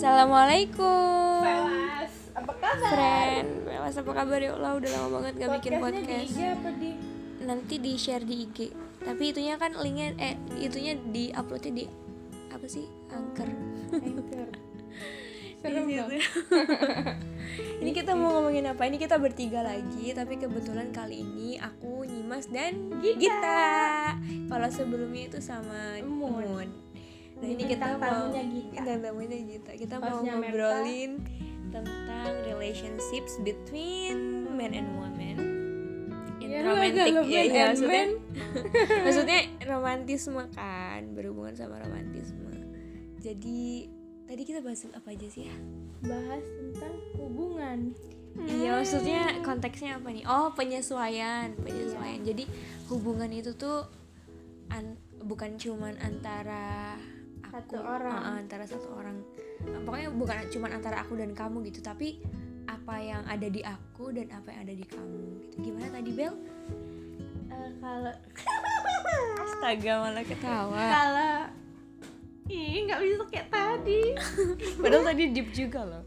Assalamualaikum 0.00 1.44
Pelas, 1.44 2.32
apa 2.32 2.52
kabar? 2.56 2.88
Friend 2.88 3.68
Mas 3.68 4.00
apa 4.00 4.12
kabar 4.16 4.40
ya 4.40 4.56
Allah 4.56 4.72
udah 4.80 4.90
lama 4.96 5.08
banget 5.20 5.44
gak 5.44 5.50
bikin 5.60 5.72
podcast 5.76 6.32
di 6.32 6.44
apa 6.48 6.68
di 6.72 6.90
Nanti 7.44 7.74
di 7.76 7.92
share 8.00 8.24
di 8.24 8.48
IG 8.48 8.72
Tapi 8.96 9.28
itunya 9.28 9.60
kan 9.60 9.76
linknya 9.76 10.16
Eh 10.16 10.40
itunya 10.56 10.96
di 10.96 11.28
uploadnya 11.36 11.72
di 11.76 11.84
Apa 12.48 12.64
sih 12.64 12.88
Anchor? 13.12 13.44
Serem 15.60 15.84
dong. 15.84 16.16
situ. 16.16 16.32
Ini 17.84 17.90
kita 17.92 18.16
mau 18.16 18.40
ngomongin 18.40 18.72
apa? 18.72 18.88
Ini 18.88 18.96
kita 18.96 19.20
bertiga 19.20 19.60
lagi 19.60 20.16
Tapi 20.16 20.40
kebetulan 20.40 20.96
kali 20.96 21.20
ini 21.20 21.60
Aku, 21.60 22.08
Nyimas, 22.08 22.48
dan 22.48 22.88
Gita. 23.04 23.20
Gita 23.20 23.68
Kalau 24.48 24.68
sebelumnya 24.72 25.28
itu 25.28 25.44
sama 25.44 26.00
Emun. 26.00 26.40
Emun. 26.40 26.89
Nah 27.40 27.48
ini 27.48 27.62
kita 27.64 27.84
mau 27.90 28.28
tamunya 28.28 28.42
Gita. 28.44 28.80
Tamunya 28.84 29.38
Gita 29.40 29.72
Kita 29.74 29.94
mau 29.96 30.20
Merta. 30.20 30.36
ngobrolin 30.36 31.12
Tentang 31.70 32.32
relationships 32.44 33.32
between 33.40 34.16
men 34.50 34.72
and 34.72 34.88
women 34.94 35.36
In 36.38 36.48
Ya, 36.50 36.60
romantic 36.62 37.14
ya, 37.24 37.42
ya, 37.42 37.64
and 37.64 37.72
maksudnya, 37.72 38.04
maksudnya 39.04 39.40
romantisme 39.64 40.42
kan 40.50 41.00
Berhubungan 41.12 41.54
sama 41.54 41.78
romantisme 41.78 42.52
Jadi 43.18 43.86
Tadi 44.24 44.42
kita 44.44 44.60
bahas 44.60 44.86
apa 44.86 45.10
aja 45.10 45.26
sih 45.26 45.42
ya? 45.42 45.56
Bahas 46.00 46.44
tentang 46.46 46.94
hubungan 47.16 47.90
Iya 48.40 48.78
maksudnya 48.78 49.42
konteksnya 49.42 49.98
apa 49.98 50.06
nih? 50.06 50.22
Oh 50.22 50.54
penyesuaian, 50.54 51.50
penyesuaian. 51.58 52.22
Jadi 52.22 52.46
hubungan 52.86 53.26
itu 53.26 53.58
tuh 53.58 53.82
an- 54.70 54.94
bukan 55.20 55.58
cuman 55.58 55.98
antara 55.98 56.94
aku, 57.50 57.74
Satu 57.74 57.78
orang. 57.82 58.14
Ah, 58.16 58.38
antara 58.38 58.64
satu 58.64 58.88
orang. 58.94 59.16
Nah, 59.62 59.80
Pokoknya 59.82 60.08
bukan 60.10 60.36
cuman 60.48 60.70
antara 60.72 61.02
aku 61.02 61.14
dan 61.14 61.30
kamu 61.32 61.66
gitu, 61.66 61.82
tapi 61.82 62.22
apa 62.64 62.94
yang 62.96 63.22
ada 63.26 63.44
di 63.44 63.60
aku 63.60 64.14
dan 64.14 64.30
apa 64.30 64.48
yang 64.50 64.60
ada 64.62 64.74
di 64.74 64.86
kamu 64.86 65.18
gitu. 65.42 65.56
Gimana 65.60 65.88
tadi 65.90 66.10
Bel? 66.12 66.34
Eh, 67.50 67.70
Kalau 67.76 68.14
Astaga 69.42 69.92
malah 70.00 70.24
ketawa. 70.24 70.78
Kalau 70.80 71.36
Ih 72.46 72.82
nggak 72.82 72.98
bisa 72.98 73.24
kayak 73.30 73.48
tadi 73.48 74.02
Padahal 74.82 75.06
tadi 75.06 75.22
deep 75.30 75.48
juga 75.50 75.86
loh. 75.86 76.04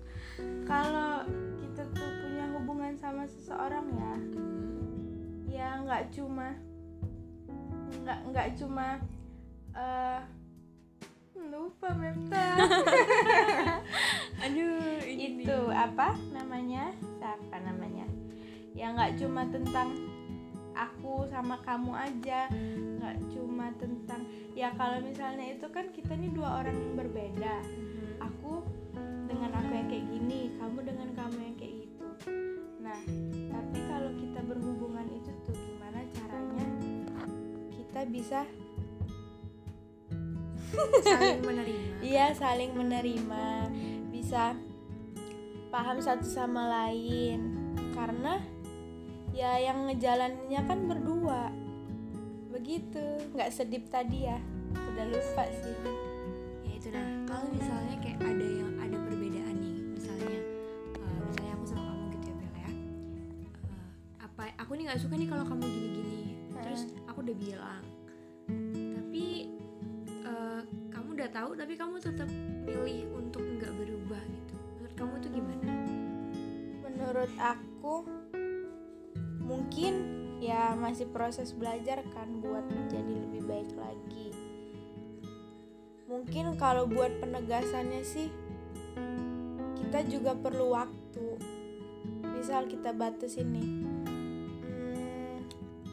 Kalau 0.64 1.24
kita 1.60 1.84
tuh 1.92 2.10
punya 2.20 2.46
hubungan 2.52 2.94
sama 2.96 3.24
seseorang 3.24 3.86
ya 3.92 4.14
Hmm. 4.14 5.48
ya 5.48 5.70
nggak 5.80 6.12
cuma 6.12 6.52
nggak 8.02 8.20
nggak 8.28 8.48
cuma 8.58 8.88
eh 9.72 10.20
lupa 11.52 11.92
Mepta 11.96 12.46
Aduh 14.44 15.00
ini 15.08 15.44
itu 15.44 15.60
apa 15.72 16.16
namanya? 16.36 16.92
Siapa 17.20 17.64
namanya? 17.64 18.08
Ya 18.76 18.92
nggak 18.92 19.20
cuma 19.20 19.48
tentang 19.48 19.96
aku 20.76 21.28
sama 21.32 21.60
kamu 21.64 21.92
aja. 21.96 22.52
Nggak 23.00 23.18
cuma 23.32 23.72
tentang 23.80 24.28
ya 24.52 24.76
kalau 24.76 25.00
misalnya 25.00 25.56
itu 25.56 25.68
kan 25.72 25.92
kita 25.96 26.16
nih 26.16 26.32
dua 26.32 26.64
orang 26.64 26.76
yang 26.76 26.96
berbeda. 27.00 27.56
Mhm. 27.64 28.20
aku 28.24 28.64
dengan 29.28 29.52
aku 29.60 29.72
yang 29.72 29.88
kayak 29.92 30.06
gini 30.12 30.40
kamu 30.60 30.80
dengan 30.84 31.10
kamu 31.16 31.38
yang 31.40 31.56
kayak 31.60 31.76
gitu. 31.88 32.08
Nah 32.84 33.00
tapi 33.52 33.78
kalau 33.88 34.12
kita 34.16 34.40
berhubungan 34.44 35.08
itu 35.12 35.32
tuh 35.44 35.56
gimana 35.56 36.04
caranya 36.12 36.68
kita 37.72 38.02
bisa 38.12 38.42
saling 41.04 41.42
menerima. 41.42 41.94
iya 42.02 42.26
saling 42.34 42.72
menerima. 42.74 43.46
Bisa 44.10 44.58
paham 45.70 45.98
satu 46.02 46.26
sama 46.26 46.70
lain. 46.70 47.40
Karena 47.94 48.42
ya 49.34 49.58
yang 49.62 49.90
ngejalaninnya 49.90 50.62
kan 50.66 50.80
berdua. 50.90 51.50
Begitu. 52.54 53.04
Nggak 53.34 53.54
sedip 53.54 53.90
tadi 53.90 54.30
ya. 54.30 54.38
Udah 54.74 55.06
lupa 55.10 55.44
sih. 55.62 55.78
Ya 56.66 56.72
itu 56.78 56.88
nah 56.90 57.08
kalau 57.30 57.48
misalnya 57.54 57.96
kayak 58.02 58.20
ada 58.22 58.46
yang 58.46 58.72
ada 58.82 58.98
perbedaan 58.98 59.56
nih 59.62 59.76
misalnya 59.98 60.40
eh, 60.98 61.20
misalnya 61.30 61.54
aku 61.58 61.66
sama 61.70 61.84
kamu 61.86 62.06
gitu 62.14 62.28
ya 62.30 62.36
Bel 62.38 62.54
ya. 62.54 62.70
Eh, 62.70 63.50
apa 64.22 64.44
aku 64.58 64.72
nih 64.78 64.84
nggak 64.90 65.02
suka 65.02 65.14
nih 65.18 65.28
kalau 65.30 65.46
kamu 65.46 65.64
gini-gini. 65.66 66.22
Terus 66.54 66.82
aku 67.06 67.20
udah 67.22 67.38
bilang 67.38 67.84
tapi 71.54 71.78
kamu 71.78 72.02
tetap 72.02 72.30
milih 72.66 73.06
untuk 73.14 73.46
nggak 73.46 73.74
berubah 73.78 74.24
gitu. 74.26 74.56
Menurut 74.58 74.94
kamu 74.98 75.14
tuh 75.22 75.32
gimana? 75.32 75.74
Menurut 76.82 77.32
aku 77.38 77.96
mungkin 79.44 79.94
ya 80.42 80.74
masih 80.74 81.08
proses 81.14 81.54
belajar 81.54 82.02
kan 82.12 82.42
buat 82.42 82.66
menjadi 82.74 83.14
lebih 83.30 83.46
baik 83.46 83.72
lagi. 83.78 84.28
Mungkin 86.10 86.58
kalau 86.58 86.90
buat 86.90 87.14
penegasannya 87.22 88.02
sih 88.02 88.28
kita 89.78 90.10
juga 90.10 90.34
perlu 90.34 90.74
waktu. 90.74 91.38
Misal 92.34 92.68
kita 92.68 92.92
batasin 92.92 93.56
nih 93.56 93.70
hmm, 94.68 95.36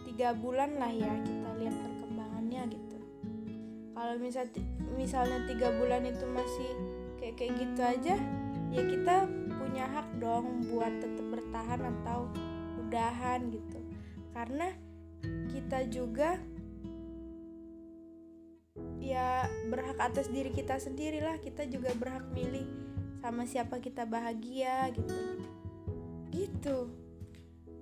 tiga 0.09 0.35
bulan 0.35 0.81
lah 0.81 0.91
ya 0.91 1.15
kita 1.21 1.49
lihat 1.63 1.77
perkembangannya 1.79 2.63
gitu. 2.75 2.99
Kalau 3.95 4.15
misal 4.19 4.49
misalnya 4.95 5.47
tiga 5.47 5.71
bulan 5.75 6.07
itu 6.07 6.25
masih 6.31 6.71
kayak 7.21 7.35
kayak 7.37 7.53
gitu 7.61 7.81
aja 7.83 8.17
ya 8.71 8.83
kita 8.87 9.17
punya 9.59 9.85
hak 9.91 10.09
dong 10.23 10.67
buat 10.71 10.93
tetap 11.03 11.27
bertahan 11.27 11.81
atau 11.83 12.31
udahan 12.87 13.51
gitu. 13.51 13.79
Karena 14.31 14.71
kita 15.51 15.87
juga 15.91 16.39
ya 19.03 19.51
berhak 19.67 19.99
atas 19.99 20.31
diri 20.31 20.55
kita 20.55 20.79
sendiri 20.79 21.19
lah 21.19 21.37
kita 21.43 21.67
juga 21.67 21.91
berhak 21.99 22.31
milih 22.31 22.65
sama 23.19 23.45
siapa 23.45 23.83
kita 23.83 24.07
bahagia 24.07 24.91
gitu. 24.95 25.19
Gitu. 26.31 26.79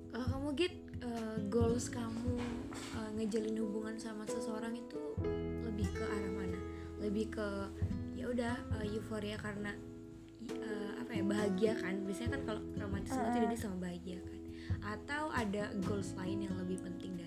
Kalau 0.09 0.27
kamu 0.33 0.49
git 0.57 0.75
eh, 1.05 1.37
goals 1.53 1.93
kamu 1.93 2.41
eh, 2.97 3.11
ngejalin 3.21 3.61
hubungan 3.61 3.97
sama 4.01 4.25
seseorang 4.25 4.73
itu 4.73 5.01
lebih 5.69 5.89
ke 5.93 6.05
arah 6.05 6.33
mana 6.33 6.48
lebih 6.99 7.35
ke 7.35 7.49
ya 8.19 8.27
udah 8.31 8.55
eh, 8.83 8.95
euforia 8.95 9.39
karena 9.39 9.75
eh, 10.51 10.93
apa 10.99 11.11
ya 11.15 11.23
bahagia 11.23 11.73
kan 11.79 11.95
biasanya 12.07 12.39
kan 12.39 12.43
kalau 12.47 12.61
romantisme 12.79 13.19
itu 13.19 13.27
Uh-uh. 13.27 13.39
identik 13.43 13.61
sama 13.61 13.77
bahagia 13.79 14.19
kan 14.23 14.39
atau 14.79 15.25
ada 15.35 15.65
goals 15.87 16.15
lain 16.15 16.47
yang 16.47 16.55
lebih 16.59 16.79
penting 16.83 17.18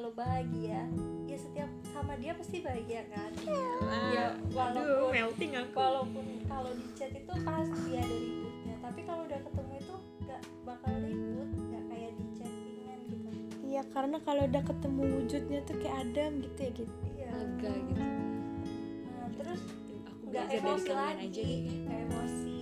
kalau 0.00 0.16
bahagia 0.16 0.88
ya 1.28 1.36
setiap 1.36 1.68
sama 1.92 2.16
dia 2.16 2.32
pasti 2.32 2.64
bahagia 2.64 3.04
kan? 3.12 3.36
Ya 3.44 4.32
Aduh, 4.32 4.48
walaupun 4.56 5.12
melting 5.12 5.52
aku. 5.52 5.76
walaupun 5.76 6.24
kalau 6.48 6.72
di 6.72 6.88
chat 6.96 7.12
itu 7.12 7.28
pasti 7.44 8.00
ada 8.00 8.08
ributnya 8.08 8.74
tapi 8.80 9.00
kalau 9.04 9.28
udah 9.28 9.40
ketemu 9.44 9.72
itu 9.76 9.94
nggak 10.24 10.42
bakal 10.64 10.94
ribut 11.04 11.48
nggak 11.52 11.84
kayak 11.92 12.12
di 12.16 12.26
chattingan 12.32 12.98
gitu. 13.12 13.28
Iya 13.60 13.82
karena 13.92 14.16
kalau 14.24 14.42
udah 14.48 14.62
ketemu 14.64 15.02
wujudnya 15.20 15.60
tuh 15.68 15.76
kayak 15.84 15.96
Adam 16.00 16.32
gitu 16.48 16.58
ya 16.64 16.70
gitu 16.72 16.94
iya. 17.12 17.28
Lega 17.36 17.72
gitu. 17.76 18.04
nah, 19.04 19.28
terus 19.36 19.60
aku 20.08 20.22
nggak 20.32 20.46
emosi 20.48 20.90
lagi 20.96 21.24
aja 21.28 21.42
deh 21.44 21.60
nggak 21.84 22.00
emosi. 22.08 22.58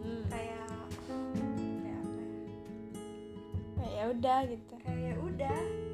Hmm. 0.00 0.22
kayak 0.32 0.72
kayak 1.04 2.00
apa 2.00 2.20
ya? 2.24 2.32
Nah, 3.76 3.88
ya 3.92 4.04
udah 4.08 4.38
gitu. 4.48 4.74
Kayak 4.80 5.16
udah 5.20 5.89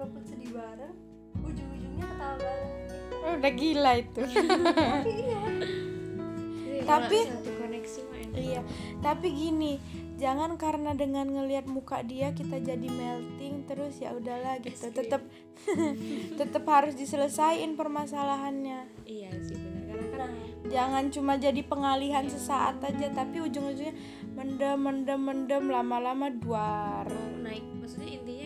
walaupun 0.00 0.24
sedih 0.24 0.50
bareng 0.56 0.96
ujung-ujungnya 1.44 2.04
ketawa 2.08 2.36
bareng. 2.40 2.72
Gitu. 2.72 2.96
Oh, 3.20 3.32
udah 3.36 3.52
gila 3.52 3.92
itu. 4.00 4.22
Tapi 4.24 5.12
iya. 5.28 5.42
Iya, 6.64 6.82
Tapi- 6.88 7.24
satu 7.28 7.50
koneksi 7.60 8.00
iya 8.30 8.62
tapi 9.02 9.34
gini 9.34 9.82
jangan 10.14 10.54
karena 10.54 10.94
dengan 10.94 11.26
ngelihat 11.26 11.66
muka 11.66 12.04
dia 12.06 12.30
kita 12.30 12.62
jadi 12.62 12.88
melting 12.88 13.64
terus 13.64 13.98
ya 13.98 14.12
udahlah 14.12 14.60
gitu. 14.60 14.92
Tetap 14.92 15.24
tetap 16.36 16.64
harus 16.76 16.94
diselesaikan 16.94 17.74
permasalahannya. 17.74 18.86
Iya 19.08 19.32
sih 19.40 19.56
benar 19.56 19.80
karena 19.90 20.06
kan 20.12 20.30
nah. 20.30 20.30
Jangan 20.70 21.04
cuma 21.10 21.32
jadi 21.40 21.60
pengalihan 21.64 22.28
sesaat 22.28 22.84
aja 22.84 23.08
tapi 23.10 23.40
ujung-ujungnya 23.42 23.96
mendem 24.36 24.78
mendem 24.78 25.20
mendem 25.20 25.64
lama-lama 25.72 26.28
duar. 26.30 27.08
Naik 27.40 27.64
maksudnya 27.80 28.20
intinya 28.20 28.39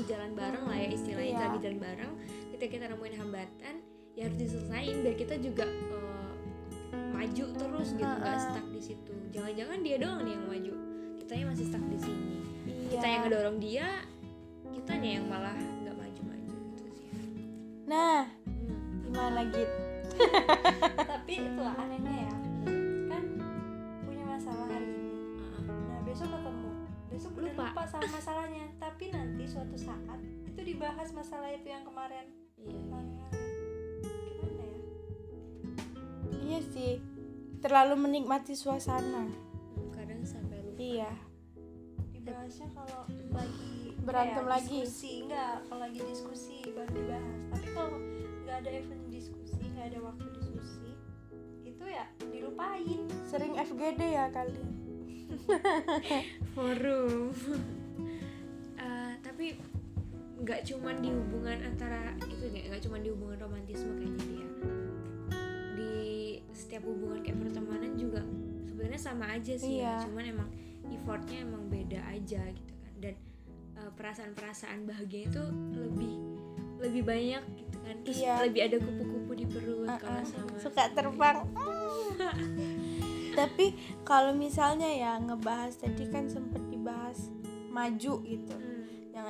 lagi 0.00 0.16
jalan 0.16 0.32
bareng 0.32 0.64
lah 0.64 0.78
ya 0.78 0.88
istilahnya 0.90 1.28
Iya. 1.30 1.44
lagi 1.44 1.58
jalan 1.60 1.78
bareng. 1.78 2.12
Ketika 2.50 2.70
kita 2.72 2.84
nemuin 2.88 3.14
hambatan 3.16 3.74
ya 4.10 4.22
harus 4.24 4.38
diselesain 4.38 4.96
biar 4.98 5.12
kita 5.14 5.34
juga 5.38 5.64
eh, 5.68 6.32
maju 7.10 7.44
terus 7.52 7.88
gitu 7.92 8.00
nggak 8.00 8.32
Ha-ha. 8.32 8.44
stuck 8.48 8.66
di 8.66 8.80
situ. 8.80 9.12
Jangan-jangan 9.30 9.78
dia 9.80 9.96
doang 9.96 10.20
nih 10.22 10.32
yang 10.32 10.44
maju 10.46 10.72
kitanya 11.18 11.44
masih 11.46 11.64
stuck 11.68 11.84
di 11.86 11.98
sini. 11.98 12.32
Iya. 12.64 12.88
Kita 12.90 13.06
yang 13.06 13.20
ngedorong 13.22 13.58
dia 13.58 13.86
kitanya 14.70 15.10
yang 15.12 15.24
malah 15.26 15.52
nggak 15.52 15.92
maju-maju 15.94 16.48
gitu 16.48 16.88
sih. 16.96 17.06
Nah 17.84 18.24
Hmm. 18.24 19.04
gimana 19.04 19.40
gitu 19.46 19.78
tapi 21.12 21.32
itulah 21.36 21.74
anehnya 21.76 22.14
ya. 22.24 22.34
Kan 23.06 23.22
punya 24.02 24.24
masalah 24.26 24.64
hari 24.66 24.88
ini. 24.88 25.12
Ah, 25.36 25.60
nah 25.86 26.00
besok 26.02 26.28
ketemu. 26.30 26.70
Besok 27.10 27.32
Lupa. 27.36 27.66
lupa 27.68 27.84
sama 27.84 28.18
suatu 29.60 29.76
saat 29.76 30.20
itu 30.48 30.60
dibahas 30.72 31.12
masalah 31.12 31.52
itu 31.52 31.68
yang 31.68 31.84
kemarin. 31.84 32.32
Iya. 32.56 32.64
Nah, 32.64 32.80
gimana 32.80 33.12
ya? 33.12 33.28
Iya 36.40 36.60
sih 36.64 36.92
terlalu 37.60 38.08
menikmati 38.08 38.56
suasana. 38.56 39.28
Kadang 39.92 40.24
sampai 40.24 40.64
lupa. 40.64 40.80
Iya. 40.80 41.12
Dibahasnya 42.08 42.72
kalau 42.72 43.04
lagi 43.36 43.92
Berantem 44.00 44.48
kayak 44.48 44.54
lagi? 44.56 44.80
diskusi 44.80 45.28
enggak 45.28 45.54
kalau 45.68 45.80
lagi 45.84 46.00
diskusi 46.08 46.56
baru 46.72 46.92
dibahas. 46.96 47.40
Tapi 47.52 47.68
kalau 47.76 47.96
nggak 48.48 48.56
ada 48.64 48.70
event 48.80 49.04
diskusi 49.12 49.60
nggak 49.76 49.86
ada 49.92 49.98
waktu 50.00 50.24
diskusi 50.40 50.88
itu 51.68 51.84
ya 51.84 52.08
dilupain. 52.32 53.00
Sering 53.28 53.60
FGD 53.60 54.00
ya 54.08 54.32
kalian 54.32 54.72
forum 56.56 57.36
tapi 59.40 59.56
nggak 60.44 60.68
cuman 60.68 61.00
di 61.00 61.08
hubungan 61.16 61.64
antara 61.64 62.12
itu 62.28 62.44
nggak 62.44 62.64
nggak 62.68 62.82
cuman 62.84 63.00
di 63.00 63.08
hubungan 63.08 63.36
romantisme 63.40 63.88
kayaknya 63.96 64.20
dia 64.28 64.46
di 65.72 65.94
setiap 66.52 66.84
hubungan 66.84 67.24
kayak 67.24 67.40
pertemanan 67.40 67.96
juga 67.96 68.20
sebenarnya 68.68 69.00
sama 69.00 69.32
aja 69.32 69.56
sih 69.56 69.80
ya 69.80 69.96
Iya. 69.96 70.04
cuman 70.04 70.24
emang 70.28 70.48
effortnya 70.92 71.40
emang 71.40 71.72
beda 71.72 72.04
aja 72.12 72.52
gitu 72.52 72.74
kan 72.84 72.92
dan 73.00 73.14
eh, 73.80 73.90
perasaan-perasaan 73.96 74.84
bahagia 74.84 75.24
itu 75.24 75.44
lebih 75.72 76.12
lebih 76.84 77.02
banyak 77.08 77.42
gitu 77.64 77.76
kan 77.80 77.96
terus 78.04 78.20
Iya. 78.20 78.34
lebih 78.44 78.60
ada 78.60 78.76
kupu-kupu 78.76 79.32
di 79.32 79.46
perut 79.48 79.88
kalau 79.88 80.20
Uh-uh. 80.20 80.28
sama 80.28 80.52
suka 80.60 80.84
terbang 80.92 81.38
tapi 83.40 83.72
kalau 84.04 84.36
misalnya 84.36 84.92
ya 84.92 85.16
ngebahas 85.16 85.80
tadi 85.80 86.04
kan 86.12 86.28
sempet 86.28 86.60
dibahas 86.68 87.32
maju 87.72 88.20
gitu 88.20 88.52
Hmm, 88.52 88.69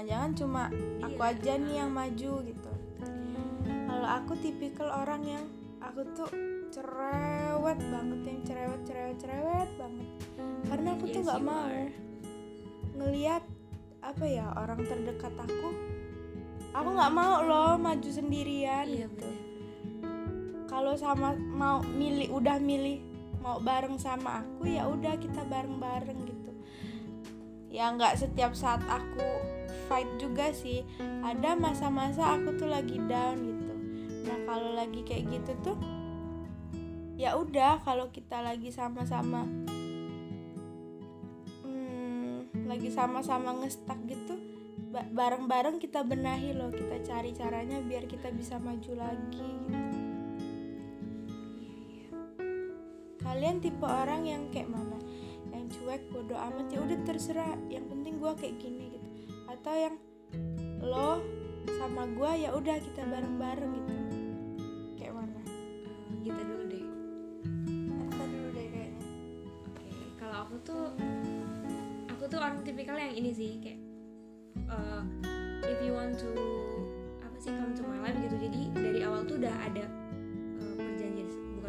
jangan-jangan 0.01 0.33
cuma 0.33 0.63
aku 1.05 1.21
Iya. 1.21 1.31
aja 1.37 1.53
nih 1.61 1.75
yang 1.77 1.91
maju 1.93 2.33
gitu. 2.41 2.73
Kalau 3.85 4.09
aku 4.09 4.33
tipikal 4.41 4.89
orang 4.89 5.23
yang 5.29 5.45
aku 5.77 6.01
tuh 6.17 6.31
cerewet 6.73 7.77
banget 7.77 8.21
yang 8.25 8.41
cerewet 8.49 8.81
cerewet 8.89 9.17
cerewet 9.21 9.69
banget. 9.77 10.09
Karena 10.65 10.89
aku 10.97 11.05
tuh 11.05 11.21
Yes, 11.21 11.27
nggak 11.29 11.41
you 11.41 11.49
mau 11.53 11.65
are. 11.69 11.89
ngelihat 12.97 13.43
apa 14.01 14.25
ya 14.25 14.47
orang 14.57 14.81
terdekat 14.89 15.35
aku. 15.37 15.69
Aku 16.73 16.89
nggak 16.97 17.13
mau 17.13 17.45
loh 17.45 17.77
maju 17.77 18.09
sendirian 18.09 18.89
iya 18.89 19.05
gitu. 19.05 19.29
kalau 20.65 20.95
sama 20.95 21.35
mau 21.35 21.83
milih 21.83 22.31
udah 22.31 22.57
milih 22.57 23.03
mau 23.43 23.59
bareng 23.59 23.99
sama 23.99 24.39
aku 24.41 24.71
ya 24.71 24.87
udah 24.87 25.19
kita 25.19 25.43
bareng-bareng 25.45 26.25
gitu. 26.25 26.53
Ya 27.69 27.91
nggak 27.91 28.17
setiap 28.17 28.55
saat 28.55 28.81
aku 28.87 29.60
fight 29.91 30.07
juga 30.23 30.55
sih. 30.55 30.87
Ada 31.27 31.59
masa-masa 31.59 32.39
aku 32.39 32.55
tuh 32.55 32.71
lagi 32.71 33.03
down 33.11 33.43
gitu. 33.43 33.75
Nah 34.31 34.39
kalau 34.47 34.71
lagi 34.79 35.03
kayak 35.03 35.27
gitu 35.35 35.53
tuh 35.67 35.79
ya 37.19 37.37
udah 37.37 37.83
kalau 37.85 38.09
kita 38.09 38.41
lagi 38.41 38.73
sama-sama 38.73 39.45
hmm, 41.67 42.65
lagi 42.65 42.89
sama-sama 42.89 43.61
ngestak 43.61 43.99
gitu 44.09 44.41
ba- 44.95 45.11
bareng-bareng 45.11 45.83
kita 45.83 46.07
benahi 46.07 46.55
loh. 46.55 46.71
Kita 46.71 47.03
cari 47.03 47.35
caranya 47.35 47.83
biar 47.83 48.07
kita 48.07 48.31
bisa 48.31 48.63
maju 48.63 48.95
lagi 48.95 49.51
gitu. 49.67 49.79
Kalian 53.21 53.59
tipe 53.59 53.85
orang 53.85 54.23
yang 54.25 54.43
kayak 54.55 54.71
mana? 54.71 54.97
Yang 55.51 55.77
cuek 55.77 56.03
bodo 56.15 56.35
amat 56.39 56.67
ya 56.73 56.79
udah 56.83 56.99
terserah. 57.05 57.59
Yang 57.69 57.85
penting 57.91 58.15
gua 58.19 58.33
kayak 58.35 58.59
gini 58.59 58.90
atau 59.61 59.77
yang 59.77 59.97
lo 60.81 61.21
sama 61.77 62.09
gua 62.17 62.33
ya 62.33 62.49
udah 62.57 62.81
kita 62.81 63.05
bareng-bareng 63.05 63.73
gitu. 63.77 63.93
Kayak 64.97 65.21
mana? 65.21 65.41
Eh, 65.45 66.17
kita 66.25 66.41
dulu 66.49 66.65
deh. 66.65 66.85
Kita 67.85 68.25
dulu 68.25 68.49
deh 68.57 68.67
kayaknya. 68.73 69.05
Oke, 69.69 69.85
kalau 70.17 70.37
aku 70.49 70.57
tuh 70.65 70.85
aku 72.09 72.25
tuh 72.25 72.41
orang 72.41 72.65
tipikal 72.65 72.97
yang 72.97 73.13
ini 73.13 73.37
sih 73.37 73.61
kayak 73.61 73.85
uh, 74.73 75.05
if 75.69 75.77
you 75.85 75.93
want 75.93 76.17
to 76.17 76.33
apa 77.21 77.37
sih 77.37 77.53
come 77.53 77.77
to 77.77 77.85
my 77.85 78.01
life 78.01 78.17
gitu. 78.17 78.41
Jadi 78.41 78.73
dari 78.73 79.01
awal 79.05 79.29
tuh 79.29 79.37
udah 79.37 79.53
ada 79.69 79.85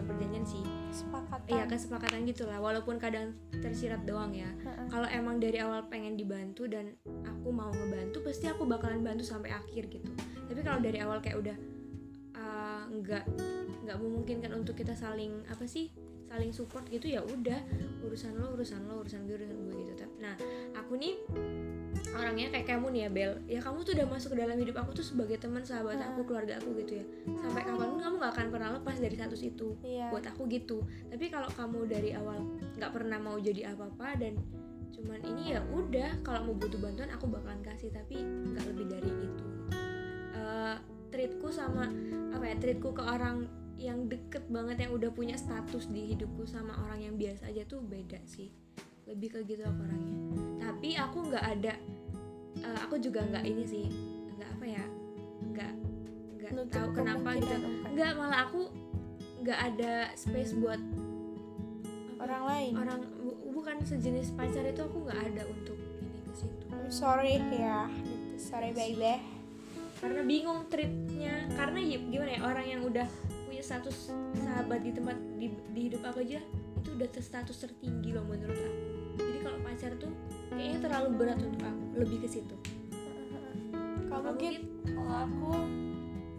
bukan 0.02 0.18
perjanjian 0.18 0.46
sih. 0.50 0.64
sepakatan 0.90 1.46
Iya, 1.46 1.64
kesepakatan 1.70 2.20
gitu 2.26 2.44
lah. 2.50 2.58
Walaupun 2.58 2.98
kadang 2.98 3.38
tersirat 3.54 4.02
doang 4.10 4.34
ya. 4.34 4.50
Kalau 4.90 5.06
emang 5.14 5.38
dari 5.38 5.62
awal 5.62 5.86
pengen 5.88 6.18
dibantu 6.18 6.66
dan 6.66 6.98
aku 7.06 7.54
mau 7.54 7.70
ngebantu, 7.70 8.26
pasti 8.26 8.50
aku 8.50 8.66
bakalan 8.66 9.06
bantu 9.06 9.22
sampai 9.22 9.54
akhir 9.54 9.94
gitu. 9.94 10.10
Tapi 10.50 10.60
kalau 10.66 10.82
dari 10.82 10.98
awal 11.00 11.22
kayak 11.22 11.38
udah 11.38 11.58
uh, 12.34 12.84
nggak 12.90 13.26
nggak 13.86 13.98
memungkinkan 14.02 14.52
untuk 14.58 14.74
kita 14.74 14.98
saling 14.98 15.46
apa 15.50 15.70
sih 15.70 15.94
saling 16.32 16.56
support 16.56 16.88
gitu 16.88 17.12
ya 17.12 17.20
udah 17.20 17.60
urusan 18.08 18.40
lo 18.40 18.56
urusan 18.56 18.88
lo 18.88 19.04
urusan 19.04 19.28
gue 19.28 19.36
urusan 19.36 19.58
gue 19.68 19.80
gitu 19.92 20.06
nah 20.24 20.32
aku 20.80 20.96
nih 20.96 21.20
orangnya 22.12 22.48
kayak 22.52 22.68
kamu 22.68 22.86
nih 22.92 23.02
ya 23.02 23.10
Bel. 23.10 23.34
Ya 23.48 23.60
kamu 23.64 23.78
tuh 23.88 23.94
udah 23.96 24.08
masuk 24.08 24.30
ke 24.36 24.38
dalam 24.44 24.58
hidup 24.60 24.76
aku 24.80 24.92
tuh 24.96 25.06
sebagai 25.06 25.38
teman 25.40 25.64
sahabat 25.64 26.00
aku 26.02 26.28
keluarga 26.28 26.60
aku 26.60 26.76
gitu 26.84 27.00
ya. 27.00 27.06
Sampai 27.40 27.64
kapan 27.64 27.88
pun 27.88 28.00
kamu 28.00 28.16
nggak 28.20 28.34
akan 28.36 28.48
pernah 28.52 28.70
lepas 28.76 28.98
dari 29.00 29.16
status 29.16 29.42
itu. 29.42 29.70
Iya. 29.84 30.12
Buat 30.12 30.26
aku 30.32 30.48
gitu. 30.52 30.84
Tapi 31.08 31.26
kalau 31.32 31.50
kamu 31.52 31.80
dari 31.88 32.12
awal 32.16 32.44
nggak 32.76 32.92
pernah 32.92 33.18
mau 33.20 33.38
jadi 33.40 33.72
apa-apa 33.72 34.20
dan 34.20 34.36
cuman 34.92 35.24
ini 35.24 35.56
ya 35.56 35.64
udah 35.72 36.20
kalau 36.22 36.52
mau 36.52 36.56
butuh 36.60 36.78
bantuan 36.78 37.10
aku 37.16 37.26
bakalan 37.32 37.64
kasih 37.64 37.90
tapi 37.96 38.20
nggak 38.20 38.66
lebih 38.76 38.86
dari 38.92 39.12
itu. 39.12 39.46
Eh, 40.36 40.76
treatku 41.12 41.48
sama 41.52 41.88
apa 42.32 42.44
ya 42.48 42.56
treatku 42.60 42.92
ke 42.92 43.04
orang 43.04 43.48
yang 43.82 44.06
deket 44.06 44.46
banget 44.52 44.86
yang 44.86 44.92
udah 44.94 45.10
punya 45.10 45.34
status 45.34 45.90
di 45.90 46.14
hidupku 46.14 46.46
sama 46.46 46.78
orang 46.86 47.02
yang 47.02 47.16
biasa 47.18 47.50
aja 47.50 47.66
tuh 47.66 47.82
beda 47.82 48.22
sih. 48.30 48.54
Lebih 49.10 49.30
ke 49.34 49.40
gitu 49.50 49.66
aku 49.66 49.82
orangnya. 49.82 50.16
Tapi 50.62 50.90
aku 50.96 51.18
nggak 51.34 51.46
ada 51.58 51.74
eh, 52.60 52.80
aku 52.84 53.00
juga 53.00 53.24
nggak 53.24 53.46
ini 53.48 53.64
sih 53.64 53.86
nggak 54.36 54.50
apa 54.60 54.66
ya 54.68 54.86
nggak 55.52 55.72
nggak 56.42 56.68
tahu 56.68 56.88
kenapa 56.92 57.30
gitu. 57.40 57.56
nggak 57.96 58.12
malah 58.20 58.40
aku 58.50 58.68
nggak 59.42 59.60
ada 59.74 60.14
space 60.14 60.54
buat 60.60 60.78
orang 62.22 62.44
lain? 62.46 62.74
orang 62.78 63.00
bu- 63.18 63.40
bukan 63.58 63.82
sejenis 63.82 64.38
pacar 64.38 64.62
itu 64.70 64.82
aku 64.86 65.10
nggak 65.10 65.22
ada 65.34 65.44
untuk 65.50 65.78
ini 65.98 66.20
ke 66.22 66.34
situ. 66.38 66.66
I'm 66.70 66.94
sorry 66.94 67.42
ya. 67.50 67.90
Gitu. 67.90 68.38
sorry 68.38 68.70
baby. 68.78 69.18
Karena 70.02 70.22
bingung 70.26 70.66
treatnya 70.70 71.46
karena 71.54 71.78
ya, 71.82 71.98
gimana 72.02 72.32
ya 72.38 72.42
orang 72.42 72.66
yang 72.66 72.82
udah 72.86 73.06
punya 73.46 73.62
status 73.62 74.14
sahabat 74.38 74.82
di 74.82 74.92
tempat 74.94 75.18
di, 75.38 75.54
di 75.74 75.82
hidup 75.90 76.02
aku 76.06 76.26
aja 76.26 76.42
itu 76.82 76.90
udah 76.98 77.10
status 77.22 77.58
tertinggi 77.58 78.14
loh 78.14 78.26
menurut 78.26 78.58
aku. 78.58 78.82
Jadi 79.22 79.38
kalau 79.42 79.60
pacar 79.62 79.92
tuh 79.98 80.14
kayaknya 80.54 80.80
terlalu 80.82 81.10
berat 81.18 81.40
untuk 81.42 81.62
aku 81.66 81.81
lebih 82.02 82.26
ke 82.26 82.30
situ. 82.34 82.56
Kamu 84.10 84.10
Kamu, 84.10 84.30
gitu 84.42 84.58
Git? 84.58 84.64
kalau 84.90 85.16
aku 85.22 85.54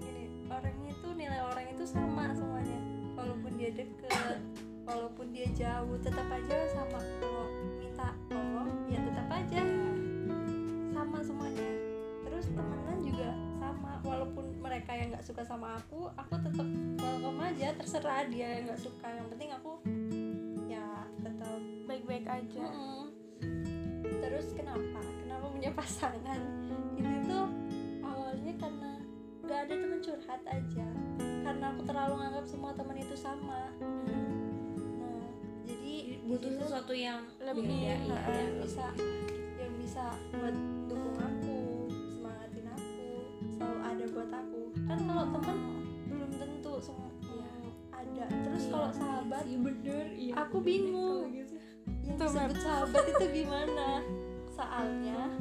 gini 0.03 0.25
orangnya 0.51 0.91
itu 0.91 1.09
nilai 1.15 1.41
orang 1.47 1.67
itu 1.71 1.85
sama 1.87 2.35
semuanya. 2.35 2.81
Walaupun 3.15 3.51
dia 3.55 3.71
deket 3.71 4.43
walaupun 4.83 5.27
dia 5.31 5.47
jauh 5.55 5.95
tetap 6.03 6.27
aja 6.27 6.57
sama. 6.75 6.99
Kalau 7.23 7.47
minta 7.79 8.11
tolong 8.27 8.91
ya 8.91 8.99
tetap 9.07 9.29
aja. 9.31 9.63
Sama 10.91 11.19
semuanya. 11.23 11.71
Terus 12.27 12.45
temenan 12.51 12.99
juga 13.07 13.31
sama. 13.63 13.93
Walaupun 14.03 14.45
mereka 14.59 14.91
yang 14.99 15.15
nggak 15.15 15.23
suka 15.23 15.47
sama 15.47 15.79
aku 15.79 16.11
aku 16.19 16.35
tetap 16.43 16.67
welcome 16.99 17.39
aja. 17.39 17.69
Terserah 17.79 18.27
dia 18.27 18.59
yang 18.59 18.67
nggak 18.67 18.83
suka. 18.83 19.07
Yang 19.15 19.27
penting 19.39 19.51
aku 19.55 19.73
ya 20.67 21.07
tetap 21.23 21.61
baik-baik 21.87 22.27
aja. 22.27 22.67
Mm-mm. 22.67 23.15
Terus 24.03 24.51
kenapa? 24.59 25.12
Punya 25.63 25.79
pasangan? 25.79 26.41
Itu 26.99 27.15
tuh 27.23 27.47
awalnya 28.03 28.51
karena 28.59 28.99
nggak 29.47 29.59
ada 29.63 29.75
teman 29.79 30.01
curhat 30.03 30.43
aja 30.43 30.87
karena 31.47 31.65
aku 31.71 31.81
terlalu 31.87 32.15
nganggap 32.19 32.47
semua 32.51 32.75
teman 32.75 32.99
itu 32.99 33.15
sama 33.15 33.71
nah 34.11 35.23
jadi 35.63 36.19
butuh 36.27 36.51
sesuatu 36.59 36.91
yang 36.91 37.23
Lebih, 37.39 37.63
ya, 37.79 37.95
Nah, 38.11 38.27
ya, 38.27 38.43
yang 38.43 38.55
bisa 38.59 38.87
yang 39.55 39.73
bisa 39.79 40.05
buat 40.35 40.57
dukung 40.91 41.15
aku 41.23 41.55
semangatin 42.11 42.67
aku 42.67 43.07
selalu 43.55 43.79
ada 43.87 44.05
buat 44.11 44.31
aku 44.35 44.61
kan 44.83 44.99
kalau 44.99 45.25
teman 45.31 45.59
belum 46.11 46.31
tentu 46.43 46.73
semua 46.83 47.11
ada 47.95 48.25
terus 48.27 48.63
Iya. 48.67 48.73
kalau 48.75 48.91
sahabat 48.91 49.43
Iya 49.47 49.59
bener 49.63 50.05
iya 50.11 50.33
Aku 50.43 50.59
bener. 50.59 50.67
bingung. 50.67 51.23
Kalau 51.23 51.39
gitu. 51.39 51.55
yang 52.03 52.17
disebut 52.19 52.59
sahabat 52.59 53.05
itu 53.07 53.25
gimana 53.31 53.89
soalnya 54.53 55.33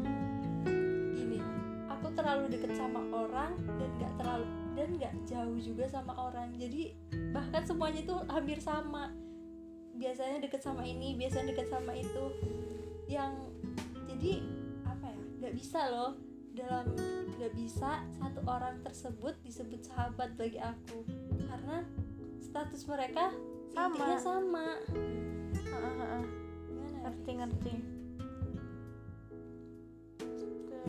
gini 1.12 1.44
aku 1.92 2.08
terlalu 2.16 2.48
deket 2.48 2.74
sama 2.80 3.04
orang 3.12 3.52
dan 3.78 3.90
gak 4.00 4.14
terlalu 4.16 4.48
dan 4.72 4.88
gak 4.98 5.14
jauh 5.28 5.60
juga 5.60 5.86
sama 5.92 6.16
orang. 6.16 6.56
Jadi 6.56 6.96
bahkan 7.36 7.62
semuanya 7.68 8.02
itu 8.02 8.16
hampir 8.32 8.58
sama. 8.64 9.12
Biasanya 10.00 10.42
deket 10.42 10.64
sama 10.64 10.82
ini 10.88 11.20
biasanya 11.20 11.54
deket 11.54 11.68
sama 11.70 11.92
itu. 11.94 12.26
Yang 13.12 13.34
jadi 14.08 14.34
apa 14.88 15.06
ya 15.12 15.22
nggak 15.44 15.54
bisa 15.60 15.80
loh. 15.92 16.12
Dalam 16.52 16.96
nggak 17.38 17.54
bisa 17.56 18.04
satu 18.20 18.42
orang 18.48 18.80
tersebut 18.82 19.36
disebut 19.44 19.84
sahabat 19.86 20.34
bagi 20.40 20.58
aku. 20.58 21.04
Karena 21.46 21.84
status 22.40 22.88
mereka 22.88 23.30
Sama. 23.76 23.88
intinya 23.92 24.18
sama. 24.18 24.68
Heeh. 25.52 26.24
Gimana 26.68 26.88
ya? 26.96 27.00
ngerti 27.02 27.32
ngerti 27.38 28.01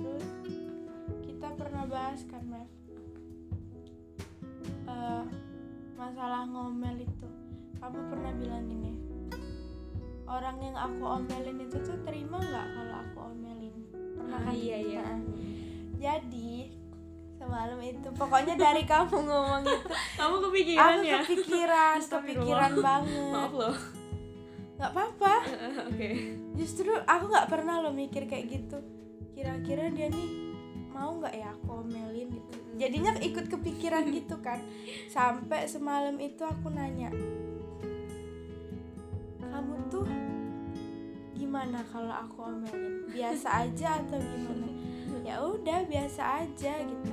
terus 0.02 0.26
kita 1.22 1.48
pernah 1.52 1.84
bahas 1.84 2.20
kan 2.26 2.42
Mev? 2.44 2.68
Eh, 4.84 5.24
masalah 5.94 6.44
ngomel 6.44 6.96
itu. 7.00 7.28
Kamu 7.78 7.98
pernah 8.08 8.32
bilang 8.32 8.64
gini 8.64 8.92
orang 10.24 10.56
yang 10.60 10.72
aku 10.72 11.02
omelin 11.04 11.60
itu 11.60 11.76
tuh 11.78 11.98
terima 12.02 12.40
nggak 12.40 12.66
kalau 12.72 12.94
aku 12.96 13.18
omelin? 13.28 13.74
Pernah 14.16 14.38
Ah, 14.38 14.48
kan? 14.48 14.54
iya 14.54 14.76
iya. 14.80 15.02
Nah, 15.04 15.20
jadi 15.98 16.52
semalam 17.36 17.76
itu 17.78 18.08
pokoknya 18.14 18.54
dari 18.54 18.82
kamu 18.82 19.18
ngomong 19.18 19.62
itu 19.62 19.88
kamu 20.18 20.34
kepikiran 20.40 20.88
aku 20.94 21.04
ya? 21.04 21.18
kepikiran 21.20 21.96
kepikiran 22.00 22.72
banget. 22.80 23.28
Maaf 23.28 23.52
loh. 23.52 23.76
Nggak 24.78 24.90
apa-apa. 24.90 25.34
Oke. 25.92 26.08
Justru 26.54 26.90
aku 27.04 27.24
nggak 27.28 27.48
pernah 27.48 27.74
lo 27.78 27.90
mikir 27.92 28.24
kayak 28.24 28.46
gitu 28.48 28.78
kira-kira 29.42 29.90
dia 29.90 30.06
nih 30.06 30.54
mau 30.94 31.18
nggak 31.18 31.34
ya 31.34 31.50
aku 31.50 31.82
omelin 31.82 32.30
gitu. 32.30 32.54
Jadinya 32.78 33.10
ikut 33.18 33.50
kepikiran 33.50 34.06
gitu 34.14 34.38
kan. 34.38 34.62
Sampai 35.10 35.66
semalam 35.66 36.14
itu 36.22 36.46
aku 36.46 36.70
nanya 36.70 37.10
kamu 39.42 39.74
tuh 39.90 40.06
gimana 41.34 41.82
kalau 41.90 42.14
aku 42.14 42.54
omelin? 42.54 43.10
Biasa 43.10 43.66
aja 43.66 43.98
atau 43.98 44.22
gimana? 44.22 44.70
Ya 45.26 45.42
udah 45.42 45.90
biasa 45.90 46.46
aja 46.46 46.78
gitu. 46.78 47.10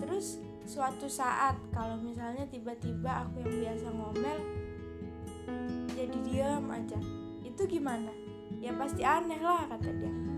Terus 0.00 0.40
suatu 0.64 1.04
saat 1.04 1.60
kalau 1.76 2.00
misalnya 2.00 2.48
tiba-tiba 2.48 3.28
aku 3.28 3.44
yang 3.44 3.68
biasa 3.68 3.86
ngomel 3.92 4.38
jadi 5.92 6.16
diam 6.24 6.64
aja. 6.72 6.96
Itu 7.44 7.68
gimana? 7.68 8.08
Ya 8.56 8.72
pasti 8.72 9.04
aneh 9.04 9.44
lah 9.44 9.68
kata 9.68 9.92
dia 9.92 10.28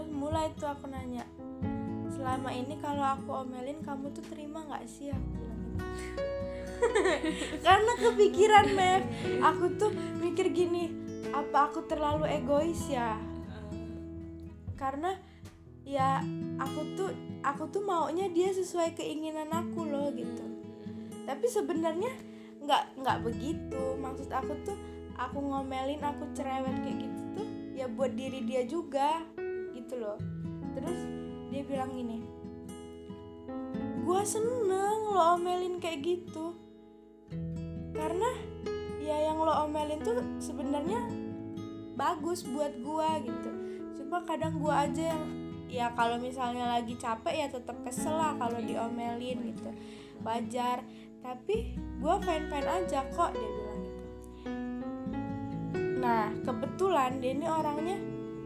terus 0.00 0.16
mulai 0.16 0.48
tuh 0.56 0.64
aku 0.64 0.88
nanya 0.88 1.28
selama 2.08 2.48
ini 2.56 2.72
kalau 2.80 3.04
aku 3.04 3.44
omelin 3.44 3.84
kamu 3.84 4.08
tuh 4.16 4.24
terima 4.32 4.64
nggak 4.64 4.88
sih? 4.88 5.12
Aku 5.12 5.28
bilang 5.36 5.60
gitu. 5.60 5.84
karena 7.68 7.92
kepikiran 8.00 8.66
Mev 8.72 9.04
aku 9.44 9.76
tuh 9.76 9.92
mikir 10.24 10.56
gini 10.56 10.88
apa 11.36 11.68
aku 11.68 11.84
terlalu 11.84 12.32
egois 12.32 12.80
ya? 12.88 13.20
Karena 14.80 15.12
ya 15.84 16.24
aku 16.56 16.80
tuh 16.96 17.12
aku 17.44 17.68
tuh 17.68 17.84
maunya 17.84 18.32
dia 18.32 18.56
sesuai 18.56 18.96
keinginan 18.96 19.52
aku 19.52 19.84
loh 19.84 20.08
gitu. 20.16 20.48
Tapi 21.28 21.44
sebenarnya 21.44 22.08
nggak 22.64 23.04
nggak 23.04 23.18
begitu. 23.20 24.00
Maksud 24.00 24.32
aku 24.32 24.56
tuh 24.64 24.80
aku 25.20 25.44
ngomelin 25.44 26.00
aku 26.00 26.24
cerewet 26.32 26.72
kayak 26.80 27.04
gitu 27.04 27.20
tuh 27.36 27.48
ya 27.76 27.84
buat 27.84 28.16
diri 28.16 28.40
dia 28.48 28.64
juga 28.64 29.20
loh. 30.10 30.20
Terus 30.74 30.98
dia 31.50 31.62
bilang 31.66 31.90
gini 31.94 32.40
gua 34.10 34.26
seneng 34.26 35.06
lo 35.06 35.38
omelin 35.38 35.78
kayak 35.78 36.02
gitu. 36.02 36.58
Karena 37.94 38.30
ya 38.98 39.30
yang 39.30 39.38
lo 39.38 39.70
omelin 39.70 40.02
tuh 40.02 40.18
sebenarnya 40.42 40.98
bagus 41.94 42.42
buat 42.42 42.74
gua 42.82 43.22
gitu. 43.22 43.50
Cuma 44.02 44.26
kadang 44.26 44.58
gua 44.58 44.90
aja 44.90 45.14
yang 45.14 45.24
ya 45.70 45.86
kalau 45.94 46.18
misalnya 46.18 46.66
lagi 46.66 46.98
capek 46.98 47.46
ya 47.46 47.48
tetap 47.54 47.78
kesel 47.86 48.18
lah 48.18 48.34
kalau 48.34 48.58
diomelin 48.58 49.54
gitu. 49.54 49.70
Wajar. 50.26 50.82
Tapi 51.22 51.78
gua 52.02 52.18
fine 52.18 52.50
fine 52.50 52.66
aja 52.66 53.06
kok 53.14 53.30
dia 53.30 53.46
bilang 53.46 53.78
gitu. 53.84 54.02
Nah 56.02 56.34
kebetulan 56.42 57.22
dia 57.22 57.30
ini 57.36 57.46
orangnya 57.46 57.96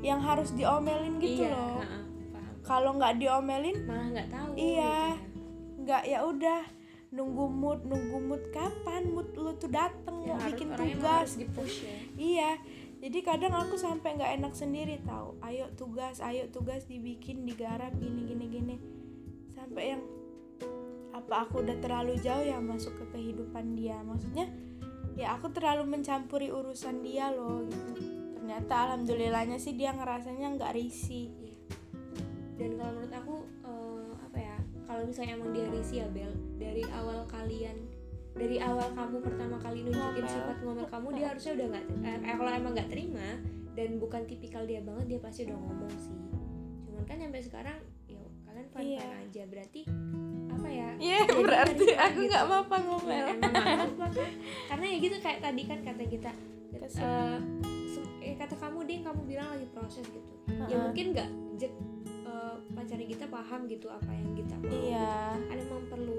yang 0.04 0.20
harus 0.20 0.52
diomelin 0.52 1.16
gitu 1.16 1.49
iya 1.49 1.56
loh. 1.56 1.80
kalau 2.61 2.92
nggak 3.00 3.16
diomelin 3.16 3.88
malah 3.88 4.08
nggak 4.12 4.28
tahu. 4.28 4.50
Iya. 4.52 5.16
gitu 5.16 5.32
nggak 5.84 6.02
ya 6.04 6.18
udah 6.25 6.61
nunggu 7.14 7.44
mood 7.49 7.80
nunggu 7.88 8.18
mood 8.20 8.42
kapan 8.52 9.08
mood 9.08 9.32
lu 9.32 9.56
tuh 9.56 9.73
dateng 9.73 10.28
ya. 10.28 10.37
Mau 10.37 10.40
harus- 10.44 10.49
bikin 10.52 10.68
tugas. 10.76 11.28
di-push 11.40 11.76
ya. 11.88 11.96
Iya 12.20 12.50
jadi 13.04 13.18
kadang 13.20 13.52
aku 13.52 13.76
sampai 13.76 14.16
nggak 14.16 14.32
enak 14.40 14.52
sendiri 14.56 14.96
tahu 15.04 15.37
ayo 15.44 15.68
tugas 15.76 16.25
ayo 16.25 16.49
tugas 16.49 16.88
dibikin 16.88 17.44
digarap 17.44 17.92
gini 17.96 18.28
gini 18.28 18.44
gini. 18.49 18.76
Sampai 19.52 19.96
yang 19.96 20.02
apa 21.12 21.46
aku 21.46 21.62
udah 21.64 21.78
terlalu 21.80 22.16
jauh 22.20 22.44
ya 22.44 22.61
masuk 22.61 22.92
ke 23.00 23.04
kehidupan 23.16 23.76
dia. 23.76 24.00
Maksudnya 24.04 24.49
ya 25.14 25.37
aku 25.37 25.52
terlalu 25.52 25.87
mencampuri 25.87 26.50
urusan 26.50 27.04
dia 27.06 27.30
loh 27.30 27.62
gitu 27.70 28.13
ternyata 28.44 28.76
alhamdulillahnya 28.84 29.56
sih 29.56 29.72
dia 29.72 29.88
ngerasanya 29.90 30.52
nggak 30.52 30.76
risih 30.76 31.32
dan 32.54 32.76
kalau 32.76 32.92
menurut 32.92 33.14
aku 33.14 33.34
eh, 33.64 34.10
apa 34.20 34.36
ya 34.38 34.56
kalau 34.84 35.02
misalnya 35.02 35.32
emang 35.34 35.50
dia 35.50 35.64
risih 35.66 36.04
ya 36.04 36.08
Bel 36.08 36.28
dari 36.54 36.84
awal 36.86 37.24
kalian 37.24 37.72
dari 38.30 38.60
awal 38.60 38.92
kamu 38.92 39.16
pertama 39.18 39.56
kali 39.56 39.80
nunjukin 39.80 39.96
Ngomel. 40.20 40.28
sifat 40.28 40.56
ngomel 40.60 40.86
kamu 40.86 41.06
dia 41.16 41.26
harusnya 41.26 41.52
udah 41.54 41.66
nggak 41.72 41.84
eh, 42.04 42.18
eh, 42.20 42.34
kalau 42.36 42.50
emang 42.52 42.72
nggak 42.74 42.90
terima 42.90 43.28
dan 43.72 43.88
bukan 43.96 44.22
tipikal 44.22 44.62
dia 44.62 44.80
banget 44.82 45.06
dia 45.08 45.18
pasti 45.18 45.40
udah 45.42 45.56
ngomong 45.56 45.92
sih 45.96 46.16
cuman 46.84 47.02
kan 47.02 47.16
sampai 47.18 47.40
sekarang 47.40 47.78
ya 48.04 48.20
kalian 48.44 48.66
fine 48.68 48.84
Iya. 48.92 49.06
aja 49.24 49.42
berarti 49.48 49.80
apa 50.52 50.68
ya 50.68 50.88
Iya 50.94 51.18
jadi 51.24 51.40
berarti 51.42 51.84
nerima 51.88 52.04
aku 52.04 52.12
gitu. 52.14 52.28
nggak 52.28 52.44
apa-apa 52.44 52.76
Ya, 52.76 52.84
ngomel 52.84 53.26
emang 53.32 53.40
apa-apa 53.80 54.06
kan 54.12 54.30
karena 54.68 54.84
ya 54.84 54.96
gitu 55.00 55.16
kayak 55.18 55.40
tadi 55.40 55.62
kan 55.64 55.78
kata 55.80 56.04
kita 56.04 56.32
Kesel. 56.74 57.00
sem- 57.00 57.74
eh, 58.25 58.35
kata 58.40 58.57
kamu 58.57 58.78
ding 58.88 59.02
kamu 59.04 59.21
bilang 59.28 59.49
lagi 59.52 59.69
proses 59.71 60.04
gitu 60.09 60.33
ya 60.49 60.73
Heeh. 60.73 60.81
mungkin 60.81 61.07
nggak 61.12 61.28
eh, 61.61 62.54
pacarnya 62.73 63.07
kita 63.07 63.26
paham 63.28 63.61
gitu 63.69 63.87
apa 63.93 64.11
yang 64.11 64.33
kita 64.33 64.54
mau 64.59 64.73
Iya, 64.73 65.12
ada 65.52 65.61
emang 65.61 65.85
perlu 65.93 66.19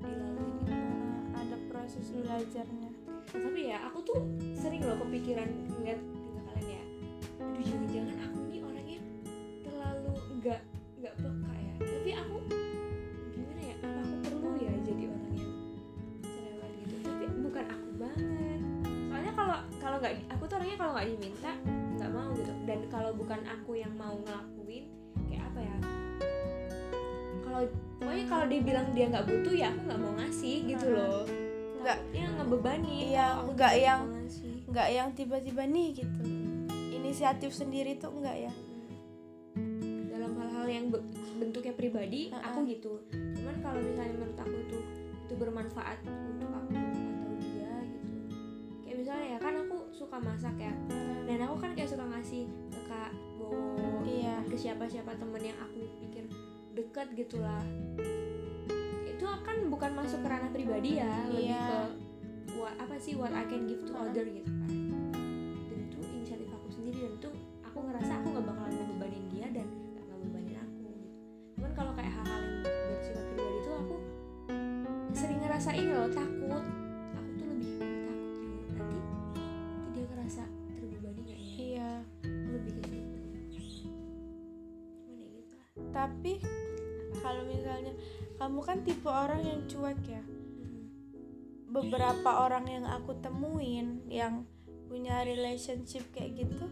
dilalui 0.00 0.48
gitu 0.62 0.72
nah, 0.72 1.40
ada 1.42 1.56
proses 1.68 2.06
belajarnya. 2.14 2.90
Nah, 3.34 3.40
tapi 3.42 3.60
ya 3.66 3.78
aku 3.90 3.98
tuh 4.06 4.18
sering 4.54 4.86
loh 4.86 4.94
kepikiran 5.02 5.48
ngeliat 5.74 5.98
tinggal 5.98 6.44
kalian 6.54 6.68
ya 6.70 6.82
aduh 7.42 7.64
jangan-jangan 7.66 8.16
aku 8.30 8.38
nih 8.46 8.60
orangnya 8.62 9.00
terlalu 9.66 10.12
nggak 10.38 10.60
nggak 11.02 11.14
peka 11.18 11.53
tuh 20.74 20.82
orangnya 20.82 20.82
kalau 20.82 20.92
nggak 20.92 21.08
diminta 21.14 21.52
nggak 21.94 22.10
mau 22.10 22.28
gitu 22.34 22.52
dan 22.66 22.78
kalau 22.90 23.10
bukan 23.14 23.40
aku 23.46 23.70
yang 23.78 23.94
mau 23.94 24.14
ngelakuin 24.18 24.84
kayak 25.30 25.42
apa 25.46 25.60
ya 25.62 25.76
kalau 27.40 27.60
pokoknya 28.02 28.24
kalau 28.26 28.44
dia 28.50 28.60
bilang 28.60 28.86
dia 28.92 29.06
nggak 29.08 29.26
butuh 29.30 29.54
ya 29.54 29.66
aku 29.70 29.80
nggak 29.86 30.00
mau 30.02 30.12
ngasih 30.18 30.56
gitu 30.66 30.86
loh 30.90 31.22
Nggak. 31.84 32.00
ya 32.16 32.26
ngebebani 32.32 33.12
Iya, 33.12 33.44
nggak 33.44 33.74
yang-. 33.76 34.08
Nggak 34.72 34.88
yang 34.88 35.08
tiba-tiba 35.12 35.68
nih 35.68 36.00
gitu. 36.00 36.20
Inisiatif 36.96 37.52
sendiri 37.52 38.00
tuh 38.00 38.08
enggak 38.08 38.48
ya? 38.48 38.52
dalam 40.08 40.32
hal-hal 40.40 40.64
yang 40.64 40.86
be- 40.88 41.04
bentuknya 41.36 41.76
pribadi 41.76 42.32
Uh-uh. 42.32 42.40
aku 42.40 42.64
gitu 42.64 43.04
cuman 43.12 43.60
kalau 43.60 43.84
misalnya 43.84 44.16
menurut 44.16 44.38
aku 44.40 44.56
itu 44.56 44.78
itu 45.20 45.34
bermanfaat 45.36 45.98
untuk 46.08 46.48
aku 46.48 46.72
atau 46.72 47.28
dia 47.36 47.74
gitu 47.84 48.08
kayak 48.80 48.96
misalnya 48.96 49.26
ya 49.28 49.38
kan 49.38 49.54
aku 49.60 49.76
suka 49.94 50.18
masak 50.18 50.58
ya. 50.58 50.74
Dan 51.24 51.38
aku 51.46 51.56
kan 51.62 51.70
kayak 51.72 51.88
suka 51.88 52.02
ngasih 52.02 52.50
ke 52.74 52.80
kak 52.90 53.14
Bowo 53.38 54.02
Iya. 54.02 54.42
ke 54.50 54.58
siapa-siapa 54.58 55.14
temen 55.16 55.40
yang 55.40 55.58
aku 55.62 55.86
pikir 56.02 56.26
deket 56.74 57.08
gitu 57.14 57.38
lah. 57.40 57.62
Bukan 59.64 59.90
masuk 59.96 60.22
ke 60.22 60.28
ranah 60.30 60.50
pribadi 60.54 61.02
ya 61.02 61.26
lebih 61.26 61.50
Iya. 61.50 61.66
ke 61.66 61.78
what 62.54 62.74
apa 62.78 62.94
sih 62.94 63.18
what 63.18 63.34
I 63.34 63.42
can 63.42 63.66
give 63.66 63.82
to 63.86 63.92
other 63.96 64.22
gitu 64.22 64.46
kan. 64.46 64.70
Dan 65.66 65.78
itu 65.90 65.98
inisiatif 65.98 66.46
aku 66.54 66.68
sendiri 66.70 66.98
dan 67.02 67.12
itu 67.18 67.30
aku 67.66 67.78
ngerasa 67.82 68.12
aku 68.22 68.26
nggak 68.34 68.46
bakalan 68.54 68.70
ngebebanin 68.70 69.24
dia 69.34 69.46
dan 69.50 69.66
nggak 69.66 70.04
ngebebanin 70.06 70.56
aku 70.62 70.88
gitu. 70.94 71.10
Cuman 71.58 71.70
kalau 71.74 71.92
kayak 71.98 72.12
hal-hal 72.12 72.40
yang 72.44 72.58
bersifat 72.94 73.24
pribadi 73.34 73.56
itu 73.58 73.70
aku 73.74 73.96
sering 75.10 75.38
ngerasain 75.42 75.86
loh 75.90 76.08
takut 76.12 76.64
tapi 86.04 86.36
kalau 87.24 87.40
misalnya 87.48 87.96
kamu 88.36 88.60
kan 88.60 88.78
tipe 88.84 89.08
orang 89.08 89.40
yang 89.40 89.60
cuek 89.64 90.00
ya. 90.04 90.22
Beberapa 91.72 92.44
orang 92.44 92.68
yang 92.68 92.84
aku 92.84 93.16
temuin 93.24 94.04
yang 94.12 94.44
punya 94.86 95.24
relationship 95.24 96.04
kayak 96.12 96.44
gitu 96.44 96.68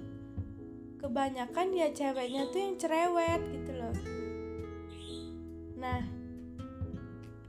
kebanyakan 1.03 1.75
ya 1.75 1.91
ceweknya 1.91 2.47
tuh 2.55 2.61
yang 2.63 2.75
cerewet 2.79 3.43
gitu 3.51 3.73
loh. 3.75 3.95
Nah 5.81 6.07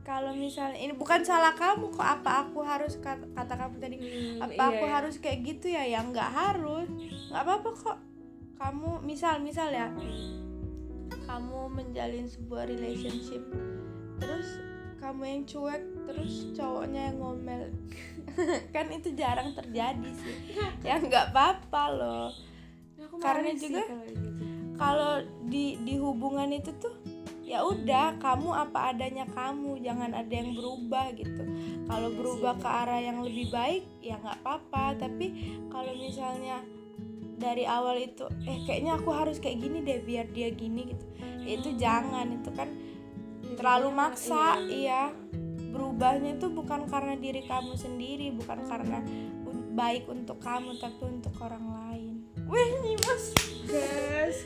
kalau 0.02 0.34
misalnya 0.34 0.82
ini 0.82 0.98
bukan 0.98 1.22
salah 1.22 1.54
kamu 1.54 1.94
kok 1.94 2.04
apa 2.04 2.48
aku 2.48 2.60
harus 2.66 2.98
kata, 2.98 3.30
kata 3.38 3.54
kamu 3.56 3.76
tadi 3.78 3.96
Hmm, 4.02 4.42
apa 4.42 4.56
iya, 4.58 4.68
aku 4.74 4.86
iya. 4.90 4.94
harus 4.98 5.16
kayak 5.22 5.40
gitu 5.46 5.68
ya? 5.70 5.84
Ya 5.86 6.00
nggak 6.02 6.32
harus 6.34 6.90
nggak 7.30 7.44
apa-apa 7.44 7.70
kok. 7.76 7.98
Kamu 8.58 9.04
misal 9.06 9.44
misal 9.44 9.70
ya 9.70 9.92
kamu 11.34 11.66
menjalin 11.74 12.30
sebuah 12.30 12.70
relationship. 12.70 13.42
Terus 14.22 14.62
kamu 15.02 15.22
yang 15.26 15.42
cuek 15.50 15.84
terus 16.06 16.34
cowoknya 16.54 17.10
yang 17.10 17.18
ngomel. 17.18 17.74
Kan 18.76 18.94
itu 18.94 19.18
jarang 19.18 19.58
terjadi 19.58 20.10
sih. 20.14 20.38
Ya 20.88 21.02
nggak 21.02 21.34
apa-apa 21.34 21.84
loh. 21.90 22.30
Aku 23.02 23.18
Karena 23.18 23.50
juga- 23.58 23.82
kalau 23.90 24.06
gitu. 24.06 24.30
kalau 24.78 25.14
di 25.50 25.82
di 25.82 25.96
hubungan 25.98 26.54
itu 26.54 26.70
tuh 26.78 26.94
ya 27.44 27.66
udah 27.66 28.16
kamu 28.22 28.50
apa 28.54 28.96
adanya 28.96 29.26
kamu 29.28 29.82
jangan 29.82 30.14
ada 30.14 30.34
yang 30.34 30.54
berubah 30.54 31.18
gitu. 31.18 31.44
Kalau 31.90 32.10
Iya 32.14 32.18
berubah 32.22 32.54
ke 32.62 32.70
arah 32.70 33.02
yang 33.02 33.26
lebih 33.26 33.50
baik 33.50 33.84
ya 34.06 34.22
nggak 34.22 34.38
apa-apa. 34.46 35.02
Tapi 35.02 35.26
kalau 35.74 35.98
misalnya 35.98 36.62
dari 37.44 37.68
awal 37.68 38.00
itu 38.00 38.24
eh 38.48 38.64
kayaknya 38.64 38.96
aku 38.96 39.12
harus 39.12 39.44
kayak 39.44 39.60
gini 39.60 39.84
deh 39.84 40.00
biar 40.00 40.32
dia 40.32 40.48
gini 40.56 40.96
gitu. 40.96 41.06
Ya 41.44 41.52
itu 41.60 41.70
jangan 41.76 42.32
itu 42.32 42.50
kan 42.56 42.72
terlalu 43.60 43.92
jadinya 43.92 44.00
maksa 44.08 44.44
iya. 44.64 44.72
iya. 44.72 45.04
Berubahnya 45.74 46.38
itu 46.40 46.48
bukan 46.54 46.88
karena 46.88 47.20
diri 47.20 47.44
kamu 47.44 47.76
sendiri 47.76 48.32
bukan 48.32 48.64
karena 48.64 49.04
baik 49.74 50.06
untuk 50.06 50.38
kamu 50.38 50.78
tapi 50.78 51.02
untuk 51.04 51.34
orang 51.42 51.66
lain. 51.66 52.14
Wih 52.46 52.70
nyimas 52.86 53.24
gas 53.66 54.38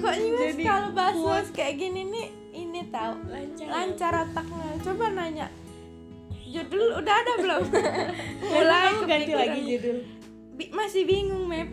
kok 0.00 0.14
nyimas 0.18 0.42
Jadi 0.52 0.62
kalau 0.66 0.90
bahas 0.90 1.46
kayak 1.54 1.74
gini 1.78 2.02
nih 2.10 2.28
ini 2.50 2.80
tahu 2.90 3.14
lancar. 3.30 3.66
lancar 3.70 4.12
otaknya. 4.26 4.68
Coba 4.82 5.06
nanya 5.14 5.46
judul 6.50 6.98
udah 6.98 7.14
ada 7.14 7.32
belum? 7.38 7.64
Mulai 8.52 8.90
ganti 9.06 9.32
lagi 9.38 9.60
judul. 9.62 9.98
Bi- 10.58 10.72
masih 10.74 11.06
bingung 11.06 11.46
map 11.46 11.70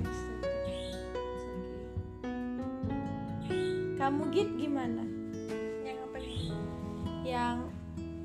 kamu 4.07 4.23
git 4.31 4.49
gimana? 4.55 5.03
Yang 5.83 5.99
apa 6.07 6.17
nih? 6.23 6.39
Yang 7.27 7.57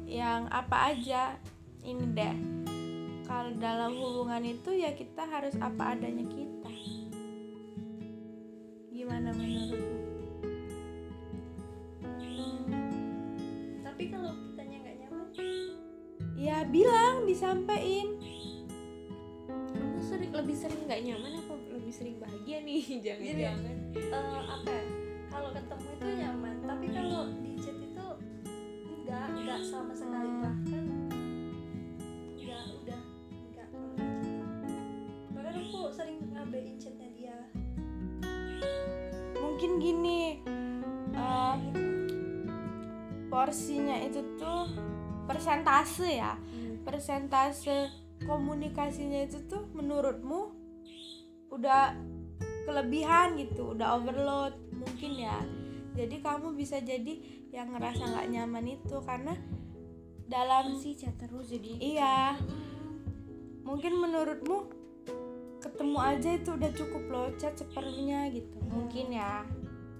yang 0.07 0.43
apa 0.47 0.77
aja? 0.95 1.35
Ini 1.83 2.07
deh. 2.15 2.37
Kalau 3.27 3.51
dalam 3.59 3.91
hubungan 3.99 4.47
itu 4.47 4.79
ya 4.79 4.95
kita 4.95 5.27
harus 5.27 5.59
apa 5.59 5.99
adanya 5.99 6.23
kita. 6.31 6.71
Gimana 8.95 9.35
menurutmu? 9.35 9.99
Tapi 13.83 14.02
kalau 14.06 14.39
kitanya 14.39 14.76
nggak 14.87 14.97
nyaman? 15.02 15.28
Ya 16.39 16.63
bilang 16.63 17.26
disampaikan. 17.26 18.23
Kamu 19.50 19.99
sering 19.99 20.30
lebih 20.30 20.54
sering 20.54 20.87
nggak 20.87 21.02
nyaman 21.11 21.43
apa? 21.43 21.54
Lebih 21.75 21.91
sering 21.91 22.23
bahagia 22.23 22.63
nih 22.63 22.87
jangan-jangan. 23.11 23.76
Eh, 23.99 24.43
apa 24.47 24.71
ya 24.71 25.02
kalau 25.32 25.49
ketemu 25.56 25.88
itu 25.97 26.08
nyaman 26.21 26.54
tapi 26.68 26.86
kalau 26.92 27.25
di 27.40 27.52
chat 27.56 27.76
itu 27.80 28.06
enggak 28.84 29.25
enggak 29.32 29.60
sama 29.64 29.92
sekali. 29.97 30.28
Hmm. 30.28 30.40
bahkan 30.45 30.84
enggak 32.36 32.64
udah 32.84 33.00
enggak 33.32 33.66
kalau 33.73 33.88
di 33.97 34.04
chat 34.21 34.49
bahkan 35.32 35.54
aku 35.56 35.80
sering 35.88 36.21
ngabain 36.36 36.76
chatnya 36.76 37.08
dia. 37.16 37.38
Mungkin 39.40 39.71
gini 39.80 40.45
eh, 41.16 41.56
porsinya 43.32 43.97
itu 44.04 44.21
tuh 44.36 44.68
persentase 45.25 46.08
ya. 46.12 46.36
Persentase 46.84 47.88
komunikasinya 48.28 49.25
itu 49.25 49.40
tuh 49.49 49.64
menurutmu 49.73 50.52
udah 51.52 51.97
kelebihan 52.64 53.34
gitu 53.36 53.75
udah 53.75 53.99
overload 53.99 54.54
mungkin 54.82 55.12
ya. 55.14 55.38
Jadi 55.92 56.25
kamu 56.25 56.56
bisa 56.56 56.80
jadi 56.80 57.21
yang 57.52 57.76
ngerasa 57.76 58.08
nggak 58.08 58.28
nyaman 58.32 58.80
itu 58.80 58.97
karena 59.04 59.36
dalam 60.25 60.73
sih 60.80 60.97
chat 60.97 61.12
terus 61.21 61.52
jadi 61.52 61.73
iya. 61.78 62.40
Mungkin 63.62 64.00
menurutmu 64.00 64.73
ketemu 65.62 65.99
aja 66.00 66.30
itu 66.34 66.50
udah 66.58 66.71
cukup 66.75 67.04
loh 67.12 67.28
chat 67.38 67.54
seperlunya 67.54 68.26
gitu. 68.32 68.58
Mungkin 68.66 69.14
ya. 69.14 69.47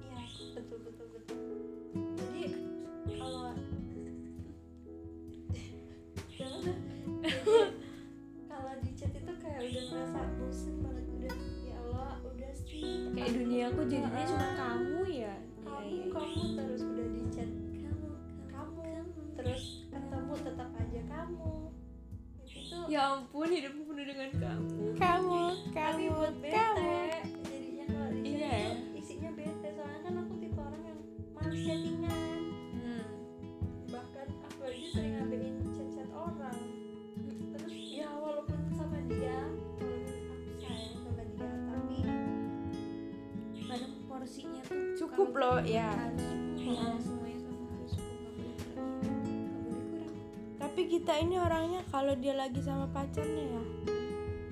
Iya 0.01 0.25
betul 0.57 0.79
betul 0.83 1.07
betul. 1.15 1.39
Jadi 2.19 2.43
kalau 3.21 3.53
kalau 8.51 8.73
di 8.83 8.91
chat 8.99 9.13
itu 9.13 9.33
kayak 9.39 9.61
udah 9.63 9.83
ngerasa 9.93 10.21
bosen 10.41 10.75
banget 10.83 11.07
udah 11.21 11.37
ya 11.63 11.77
Allah 11.87 12.17
udah 12.25 12.53
sih. 12.65 13.13
Kayak 13.13 13.31
dunia 13.37 13.65
aku 13.71 13.83
jadinya 13.87 14.25
cuma 14.27 14.49
kamu 15.83 15.99
ya 15.99 16.07
kamu 16.13 16.13
Iya, 16.13 16.15
kamu 16.15 16.43
terus 16.55 16.81
udah 16.87 17.07
di 17.11 17.23
chat 17.35 17.51
kamu 17.83 18.09
kamu 18.53 18.83
terus 19.35 19.63
ketemu 19.91 20.33
tetap 20.47 20.69
aja 20.79 21.01
kamu. 21.11 21.51
Itu 22.53 22.77
ya 22.87 23.01
ampun 23.19 23.49
hidupku 23.51 23.83
penuh 23.91 24.07
dengan 24.07 24.31
kamu. 24.39 24.79
Kamu 24.95 25.43
tapi 25.73 26.03
kamu 26.07 26.15
buat 26.15 26.35
bete 26.39 26.55
kamu 26.55 26.82
porsinya 44.13 44.61
tuh 44.63 44.81
cukup 44.95 45.31
loh 45.33 45.59
ya 45.65 45.89
harus 45.89 46.21
cukup 46.21 46.61
Heeh. 46.61 46.77
ya, 46.77 47.01
semuanya 47.01 47.39
sama 47.41 47.65
harus 47.73 47.93
cukup 47.93 48.13
nggak 48.13 48.33
boleh 48.37 48.53
berlebih 48.61 49.37
nggak 49.41 49.61
boleh 49.65 49.81
kurang 49.89 50.13
tapi 50.61 50.83
kita 50.87 51.13
ini 51.17 51.37
orangnya 51.37 51.81
kalau 51.89 52.13
dia 52.15 52.35
lagi 52.37 52.61
sama 52.61 52.87
pacarnya 52.89 53.45
ya 53.49 53.63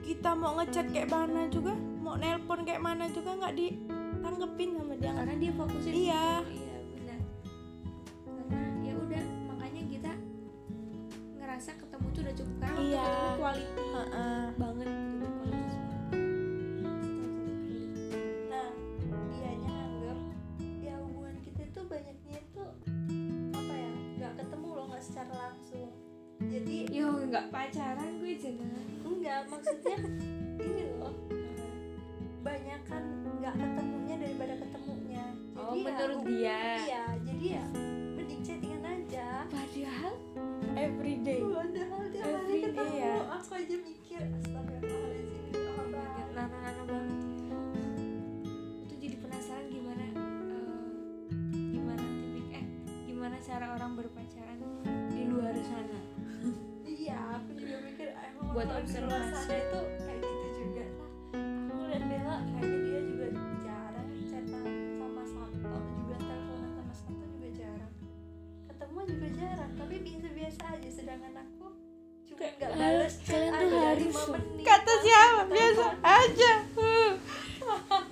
kita 0.01 0.31
mau 0.33 0.57
ngechat 0.57 0.87
kayak 0.91 1.07
mana 1.07 1.47
juga 1.47 1.77
mau 2.01 2.17
nelpon 2.17 2.65
kayak 2.65 2.81
mana 2.81 3.07
juga 3.07 3.37
nggak 3.37 3.55
ditanggepin 3.55 4.75
sama 4.75 4.95
dia. 4.97 5.13
Karena 5.15 5.35
dia 5.39 5.53
fokusin 5.55 5.93
Iya. 5.95 6.27
iya 6.43 6.77
benar. 6.91 7.21
Karena 8.27 8.59
ya 8.83 8.95
udah 8.99 9.23
makanya 9.47 9.83
kita 9.87 10.13
ngerasa 11.39 11.71
ketemu 11.79 12.07
tuh 12.11 12.21
udah 12.27 12.35
cukup 12.35 12.57
karena 12.59 12.79
Iya. 12.81 13.05
ketemu 13.07 13.31
quality 13.39 13.85
maksudnya 29.51 29.99
ini 30.63 30.83
loh 30.97 31.15
banyak 32.41 32.81
kan 32.89 33.03
nggak 33.41 33.55
ketemunya 33.59 34.15
daripada 34.17 34.55
ketemunya. 34.57 35.25
Jadi 35.35 35.61
oh 35.61 35.75
ya, 35.77 35.85
menurut 35.85 36.21
dia. 36.25 36.59
iya 36.89 37.05
jadi 37.21 37.47
ya 37.61 37.65
Kalau 58.71 58.87
observasi 58.87 59.51
itu 59.53 59.81
kayak 59.99 60.21
gitu 60.23 60.47
juga 60.57 60.85
lah 60.87 61.11
aku 61.35 61.73
ngeliat 61.75 62.05
Bella 62.07 62.37
kayaknya 62.47 62.79
dia 62.87 63.01
juga 63.03 63.27
jarang 63.59 64.09
chatan 64.25 64.65
sama 64.95 65.23
Santo 65.27 65.73
juga 65.97 66.15
teleponan 66.17 66.71
sama 66.71 66.95
Santo 66.95 67.25
juga 67.29 67.49
jarang 67.53 67.93
ketemu 68.67 68.99
juga 69.05 69.29
jarang 69.35 69.71
tapi 69.75 69.95
biasa-biasa 70.01 70.61
aja 70.71 70.89
sedangkan 70.89 71.35
aku 71.35 71.67
cuma 72.25 72.45
nggak 72.47 72.71
balas 72.73 73.15
chat 73.19 73.35
kalian 73.35 73.53
tuh 73.67 73.81
harus 73.83 74.17
menit 74.31 74.65
Kata 74.71 74.93
siapa? 75.03 75.41
Biasa 75.51 75.87
aja. 76.01 76.53
Hmm. 76.79 77.13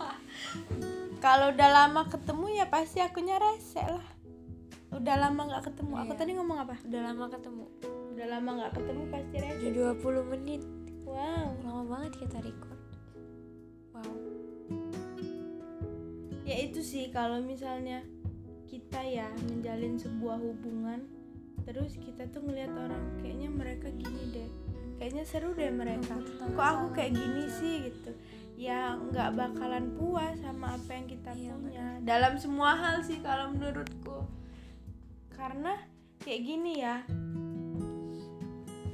Kalau 1.25 1.47
udah 1.51 1.68
lama 1.71 2.03
ketemu 2.05 2.47
ya 2.53 2.66
pasti 2.66 2.99
akunya 2.99 3.38
rese 3.38 3.79
lah. 3.79 4.07
Udah 4.90 5.14
lama 5.18 5.40
nggak 5.44 5.64
ketemu. 5.66 5.92
Aku 5.99 6.12
Iya. 6.12 6.18
tadi 6.18 6.31
ngomong 6.35 6.59
apa? 6.59 6.75
udah 6.83 7.01
lama 7.05 7.25
ketemu 7.29 7.64
Udah 8.18 8.35
lama 8.35 8.50
nggak 8.59 8.74
ketemu 8.74 9.02
pasti 9.14 9.37
rese. 9.38 9.62
udah 9.70 9.94
20 9.94 10.33
menit. 10.35 10.62
Wow. 11.07 11.54
lama 11.62 11.83
banget 11.87 12.12
kita 12.18 12.42
record. 12.42 12.81
Wow. 13.94 14.14
Ya 16.42 16.57
itu 16.66 16.83
sih 16.83 17.14
kalau 17.14 17.38
misalnya 17.38 18.02
kita 18.66 19.07
ya 19.07 19.31
menjalin 19.46 19.94
sebuah 20.02 20.35
hubungan 20.42 21.07
terus 21.62 21.94
kita 21.94 22.26
tuh 22.35 22.42
ngelihat 22.42 22.74
orang 22.74 23.22
kayaknya 23.22 23.54
mereka 23.54 23.87
gini 23.94 24.35
deh. 24.35 24.50
Kayaknya 24.98 25.22
seru 25.22 25.54
deh 25.54 25.70
mereka. 25.70 26.18
Kok 26.42 26.59
aku 26.59 26.87
kayak 26.98 27.14
gini 27.14 27.46
sih 27.46 27.87
gitu. 27.87 28.18
Ya 28.59 28.98
nggak 28.98 29.38
bakalan 29.38 29.94
puas 29.94 30.35
sama 30.42 30.74
apa 30.74 30.90
yang 30.90 31.07
kita 31.07 31.31
Iya, 31.38 31.54
punya. 31.54 31.87
dalam 32.02 32.35
semua 32.35 32.74
hal 32.74 32.98
sih 33.07 33.22
kalau 33.22 33.54
menurutku. 33.54 34.26
Karena 35.31 35.78
kayak 36.18 36.42
gini 36.42 36.83
ya 36.83 37.07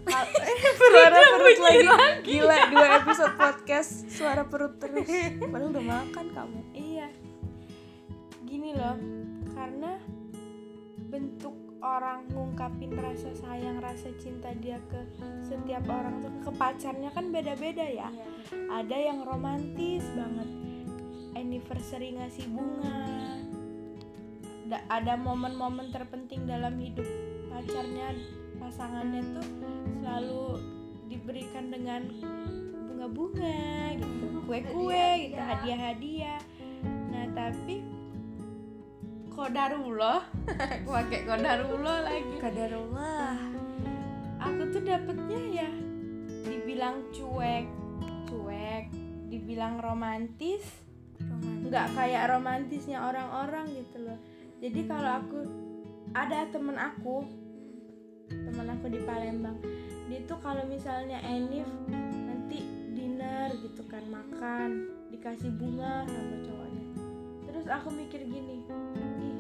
suara 0.79 1.19
perut 1.33 1.59
lagi. 1.61 1.89
gila 2.25 2.57
dua 2.71 2.87
episode 3.01 3.35
podcast 3.37 3.91
suara 4.13 4.43
perut 4.45 4.75
terus. 4.77 5.09
Padahal 5.53 5.73
udah 5.73 5.85
makan 5.85 6.27
kamu. 6.33 6.61
Iya. 6.77 7.09
Gini 8.45 8.71
loh 8.77 8.97
karena 9.57 9.97
bentuk 11.09 11.55
orang 11.85 12.25
ngungkapin 12.33 12.97
rasa 12.97 13.29
sayang 13.37 13.77
rasa 13.81 14.09
cinta 14.17 14.51
dia 14.57 14.81
ke 14.89 15.01
setiap 15.45 15.85
orang 15.89 16.25
tuh 16.25 16.33
ke 16.49 16.51
pacarnya 16.57 17.11
kan 17.13 17.29
beda-beda 17.29 17.85
ya. 17.85 18.09
Iya. 18.09 18.73
ada 18.73 18.97
yang 18.97 19.25
romantis 19.25 20.05
banget. 20.13 20.49
Anniversary 21.35 22.15
ngasih 22.15 22.47
bunga. 22.53 23.01
Da- 24.65 24.87
ada 24.89 25.17
momen-momen 25.21 25.93
terpenting 25.93 26.49
dalam 26.49 26.81
hidup 26.81 27.05
pacarnya 27.53 28.17
pasangannya 28.65 29.21
tuh 29.37 29.49
selalu 30.01 30.57
diberikan 31.13 31.69
dengan 31.69 32.09
bunga-bunga 32.89 33.93
gitu 34.01 34.25
kue-kue 34.49 35.09
gitu 35.29 35.37
hadiah-hadiah. 35.37 36.41
Nah 37.13 37.29
tapi 37.37 37.85
kodarullah 39.29 40.25
pakai 40.89 41.29
kodarullah 41.29 42.09
lagi. 42.09 42.35
Kadarullah 42.41 43.37
aku 44.41 44.63
tuh 44.73 44.81
dapetnya 44.81 45.41
ya 45.65 45.71
dibilang 46.49 47.05
cuek 47.13 47.69
cuek 48.33 48.89
dibilang 49.29 49.77
romantis. 49.77 50.65
Romantis. 51.21 51.69
Nggak 51.69 51.87
kayak 51.93 52.25
romantisnya 52.33 52.99
orang-orang 53.13 53.69
gitu 53.77 54.09
loh. 54.09 54.19
Jadi 54.65 54.81
kalau 54.89 55.21
aku 55.21 55.41
ada 56.17 56.49
temen 56.49 56.81
aku 56.81 57.44
temen 58.43 58.67
aku 58.75 58.87
di 58.91 59.01
Palembang. 59.07 59.59
Dia 60.11 60.21
tuh 60.27 60.39
kalau 60.43 60.67
misalnya 60.67 61.23
Enif 61.23 61.69
nanti 62.27 62.67
dinner 62.93 63.55
gitu 63.63 63.83
kan 63.87 64.05
makan 64.11 64.91
dikasih 65.15 65.51
bunga 65.55 66.05
sama 66.11 66.37
cowoknya. 66.43 66.87
Terus 67.47 67.67
aku 67.71 67.89
mikir 67.95 68.27
gini 68.27 68.67
ih 69.23 69.39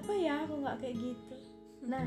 kenapa 0.00 0.16
ya 0.16 0.34
aku 0.48 0.54
nggak 0.64 0.76
kayak 0.80 0.96
gitu? 0.96 1.36
Nah 1.84 2.06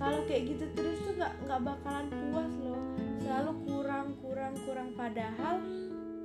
kalau 0.00 0.20
kayak 0.24 0.42
gitu 0.54 0.64
terus 0.72 0.96
tuh 1.04 1.14
nggak 1.18 1.34
nggak 1.44 1.60
bakalan 1.60 2.06
puas 2.08 2.52
loh. 2.64 2.82
Selalu 3.20 3.52
kurang 3.68 4.08
kurang 4.24 4.54
kurang. 4.64 4.88
Padahal 4.96 5.60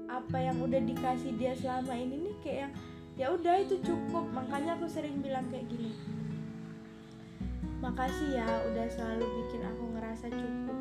apa 0.08 0.38
yang 0.40 0.58
udah 0.64 0.80
dikasih 0.80 1.36
dia 1.36 1.54
selama 1.60 1.92
ini 1.92 2.30
nih 2.30 2.36
kayak 2.40 2.60
yang 2.64 2.74
ya 3.20 3.28
udah 3.36 3.56
itu 3.60 3.76
cukup. 3.84 4.26
Makanya 4.32 4.80
aku 4.80 4.88
sering 4.88 5.20
bilang 5.20 5.44
kayak 5.52 5.68
gini 5.68 5.92
makasih 7.80 8.44
ya 8.44 8.48
udah 8.72 8.88
selalu 8.92 9.26
bikin 9.44 9.63
aku 9.63 9.84
ngerasa 9.96 10.28
cukup. 10.28 10.78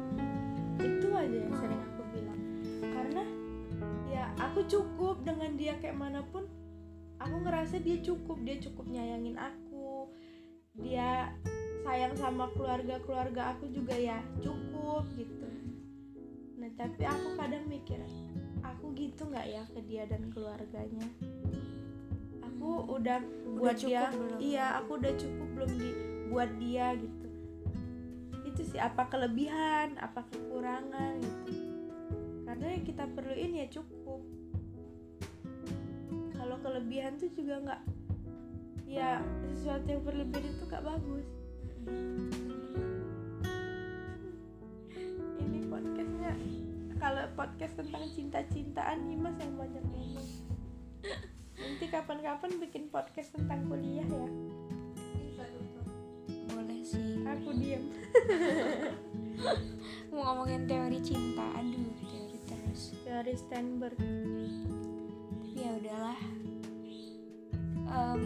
Itu 0.83 1.09
aja 1.15 1.37
yang 1.39 1.55
sering 1.55 1.83
aku 1.83 2.03
bilang. 2.11 2.41
Karena 2.83 3.25
ya 4.11 4.25
aku 4.43 4.67
cukup 4.67 5.23
dengan 5.23 5.55
dia 5.55 5.79
kayak 5.79 5.95
mana 5.95 6.27
pun 6.27 6.51
aku 7.23 7.37
ngerasa 7.47 7.79
dia 7.79 8.03
cukup. 8.03 8.43
Dia 8.43 8.59
cukup 8.59 8.91
nyayangin 8.91 9.39
aku. 9.39 10.11
Dia 10.79 11.31
sayang 11.87 12.19
sama 12.19 12.51
keluarga 12.53 12.99
keluarga 13.07 13.55
aku 13.55 13.71
juga 13.71 13.95
ya 13.95 14.19
cukup 14.43 15.07
gitu. 15.15 15.47
Nah 16.59 16.71
tapi 16.75 17.07
aku 17.07 17.39
kadang 17.39 17.65
mikir 17.71 18.03
aku 18.61 18.91
gitu 18.99 19.31
nggak 19.31 19.47
ya 19.47 19.63
ke 19.71 19.81
dia 19.87 20.03
dan 20.11 20.35
keluarganya? 20.35 21.07
Aku 22.43 22.91
udah 22.91 23.23
buat 23.55 23.79
cukup 23.79 23.87
dia 23.87 24.03
belum? 24.11 24.39
iya 24.43 24.67
aku 24.83 24.99
udah 24.99 25.13
cukup 25.15 25.49
belum 25.55 25.73
di 25.79 25.91
buat 26.29 26.51
dia 26.61 26.93
gitu. 27.01 27.27
Itu 28.45 28.61
sih 28.69 28.81
apa 28.81 29.09
kelebihan 29.09 29.97
apa 29.97 30.29
kekurangan 30.29 31.17
gitu. 31.21 31.53
Karena 32.45 32.67
yang 32.77 32.85
kita 32.85 33.05
perluin 33.13 33.53
ya 33.57 33.67
cukup. 33.73 34.21
Kalau 36.37 36.57
kelebihan 36.61 37.17
tuh 37.17 37.33
juga 37.33 37.55
nggak 37.65 37.83
ya 38.89 39.21
sesuatu 39.53 39.85
yang 39.89 40.03
berlebihan 40.05 40.45
itu 40.49 40.65
nggak 40.65 40.85
bagus. 40.85 41.29
Ini 45.41 45.59
podcastnya 45.69 46.33
kalau 46.97 47.25
podcast 47.37 47.75
tentang 47.77 48.05
cinta-cintaan 48.13 48.99
Nyimas 49.09 49.37
yang 49.41 49.55
banyak 49.57 49.85
ngomong. 49.93 50.29
Nanti 51.59 51.85
kapan-kapan 51.91 52.51
bikin 52.65 52.89
podcast 52.89 53.37
tentang 53.37 53.69
kuliah 53.69 54.09
ya 54.09 54.58
sih 56.89 57.21
aku 57.29 57.53
diem 57.53 57.85
mau 60.09 60.33
ngomongin 60.33 60.65
teori 60.65 60.99
cinta 61.05 61.45
aduh 61.53 61.93
teori 62.01 62.39
terus. 62.49 62.97
Dari 63.05 63.35
Stanberg 63.37 63.99
tapi 63.99 65.61
ya 65.61 65.71
udahlah. 65.77 66.19
Em, 67.89 68.23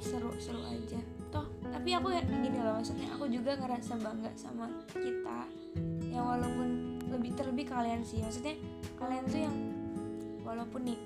seru-seru 0.00 0.62
aja. 0.64 1.00
Toh 1.28 1.46
tapi 1.68 1.92
aku 1.92 2.16
ya 2.16 2.24
gini 2.24 2.58
loh 2.58 2.80
maksudnya 2.80 3.12
aku 3.12 3.28
juga 3.28 3.60
ngerasa 3.60 4.00
bangga 4.00 4.32
sama 4.40 4.72
kita. 4.94 5.44
Yang 6.08 6.24
walaupun 6.24 6.68
lebih 7.12 7.30
terlebih 7.36 7.68
kalian 7.68 8.00
sih. 8.00 8.24
Maksudnya 8.24 8.56
kalian 8.96 9.24
tuh 9.28 9.40
yang 9.44 9.56
walaupun 10.42 10.80
nih 10.88 10.98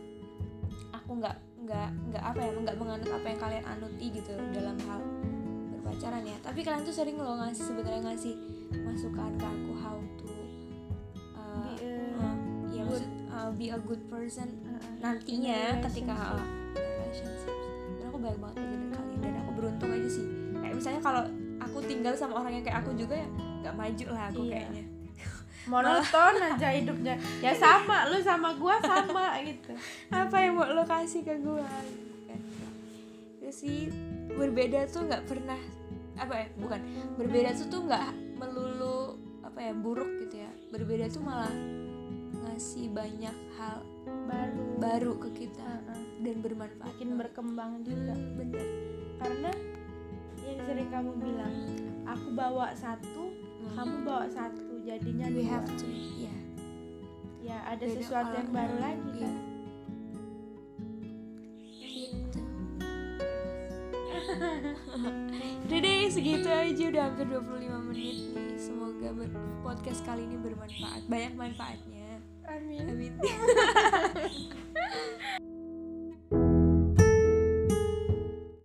aku 0.95 1.19
nggak 1.19 1.37
nggak 1.63 1.89
nggak 2.11 2.25
apa 2.25 2.41
ya 2.43 2.51
nggak 2.59 2.77
menganut 2.79 3.11
apa 3.11 3.27
yang 3.27 3.41
kalian 3.43 3.65
anuti 3.67 4.07
gitu 4.11 4.33
dalam 4.55 4.79
hal 4.87 5.03
berpacaran 5.93 6.25
ya. 6.25 6.37
Tapi 6.41 6.61
kalian 6.61 6.83
tuh 6.83 6.95
sering 6.95 7.17
loh 7.17 7.37
ngasih 7.37 7.65
sebenarnya 7.65 8.01
ngasih 8.03 8.35
masukan 8.81 9.31
ke 9.37 9.45
aku 9.45 9.73
how 9.77 9.99
to 10.17 10.33
uh, 11.37 11.77
Be 11.77 11.85
a 11.85 11.93
uh, 12.17 12.37
ya 12.73 12.83
good- 12.83 12.89
maksud 12.89 13.11
uh, 13.29 13.51
be 13.53 13.67
a 13.69 13.79
good 13.79 14.03
person 14.09 14.49
uh, 14.65 14.81
nantinya 14.99 15.59
in 15.71 15.77
a 15.79 15.85
ketika 15.85 16.15
relationship. 16.17 16.41
uh, 16.41 16.49
relationships. 16.81 17.67
Dan 17.93 18.05
aku 18.09 18.17
banyak 18.19 18.39
banget 18.41 18.57
dari 18.59 18.87
kalian 18.89 19.19
dan 19.21 19.35
aku 19.39 19.51
beruntung 19.53 19.91
aja 19.93 20.09
sih. 20.09 20.25
Kayak 20.57 20.75
misalnya 20.75 21.01
kalau 21.01 21.23
aku 21.61 21.79
tinggal 21.85 22.15
sama 22.17 22.35
orang 22.41 22.53
yang 22.57 22.65
kayak 22.65 22.79
aku 22.81 22.91
juga 22.97 23.15
ya 23.15 23.29
nggak 23.63 23.75
maju 23.77 24.07
lah 24.11 24.25
aku 24.33 24.43
Iya. 24.43 24.53
kayaknya. 24.57 24.85
Monoton 25.71 26.35
aja 26.43 26.69
hidupnya. 26.75 27.15
Ya 27.39 27.53
sama 27.55 28.09
lu 28.09 28.19
sama 28.19 28.57
gua 28.57 28.81
sama 28.81 29.37
gitu. 29.45 29.71
Apa 30.09 30.37
yang 30.41 30.57
mau 30.57 30.67
lo 30.67 30.83
kasih 30.83 31.21
ke 31.21 31.37
gue 31.37 31.69
itu 33.43 33.51
sih 33.53 33.79
berbeda 34.33 34.89
tuh 34.89 35.05
nggak 35.05 35.29
pernah 35.29 35.59
apa 36.17 36.35
ya 36.35 36.47
bukan. 36.59 36.81
Berbeda 37.17 37.51
tuh 37.57 37.67
tuh 37.69 37.81
nggak 37.89 38.11
melulu 38.37 39.17
apa 39.43 39.59
ya 39.59 39.73
buruk 39.77 40.11
gitu 40.27 40.43
ya. 40.43 40.51
Berbeda 40.73 41.09
tuh 41.13 41.23
malah 41.25 41.53
ngasih 42.43 42.91
banyak 42.93 43.37
hal 43.59 43.81
baru. 44.29 44.63
baru 44.83 45.13
ke 45.23 45.29
kita 45.47 45.63
Uh, 45.63 45.95
uh, 45.95 46.01
dan 46.23 46.37
bermanfaat 46.43 46.95
makin 46.95 47.09
berkembang 47.17 47.73
juga. 47.87 48.15
Hmm, 48.15 48.35
bener. 48.39 48.67
Karena 49.23 49.51
yang 50.43 50.61
sering 50.67 50.89
kamu 50.91 51.11
bilang 51.23 51.55
aku 52.05 52.29
bawa 52.35 52.75
satu 52.75 53.31
Hmm. 53.63 53.79
kamu 53.79 53.97
bawa 54.03 54.27
satu 54.27 54.75
jadinya 54.83 55.31
we 55.31 55.47
dua. 55.47 55.55
have 55.55 55.69
to 55.79 55.87
ya. 56.19 56.35
Ya 57.43 57.59
ada 57.67 57.83
Beda 57.87 57.95
sesuatu 57.95 58.35
yang 58.35 58.51
baru 58.51 58.77
lagi 58.83 59.11
iya. 59.19 59.23
kan 59.23 59.52
Udah 65.67 65.79
deh 65.79 66.11
segitu 66.11 66.49
aja 66.49 66.83
udah 66.89 67.03
hampir 67.11 67.27
25 67.29 67.89
menit. 67.89 68.17
Nih 68.33 68.57
Semoga 68.59 69.09
podcast 69.65 70.01
kali 70.07 70.23
ini 70.29 70.37
bermanfaat 70.39 71.03
Banyak 71.11 71.35
manfaatnya. 71.35 72.21
Amin. 72.47 72.83
Amin. 72.91 73.13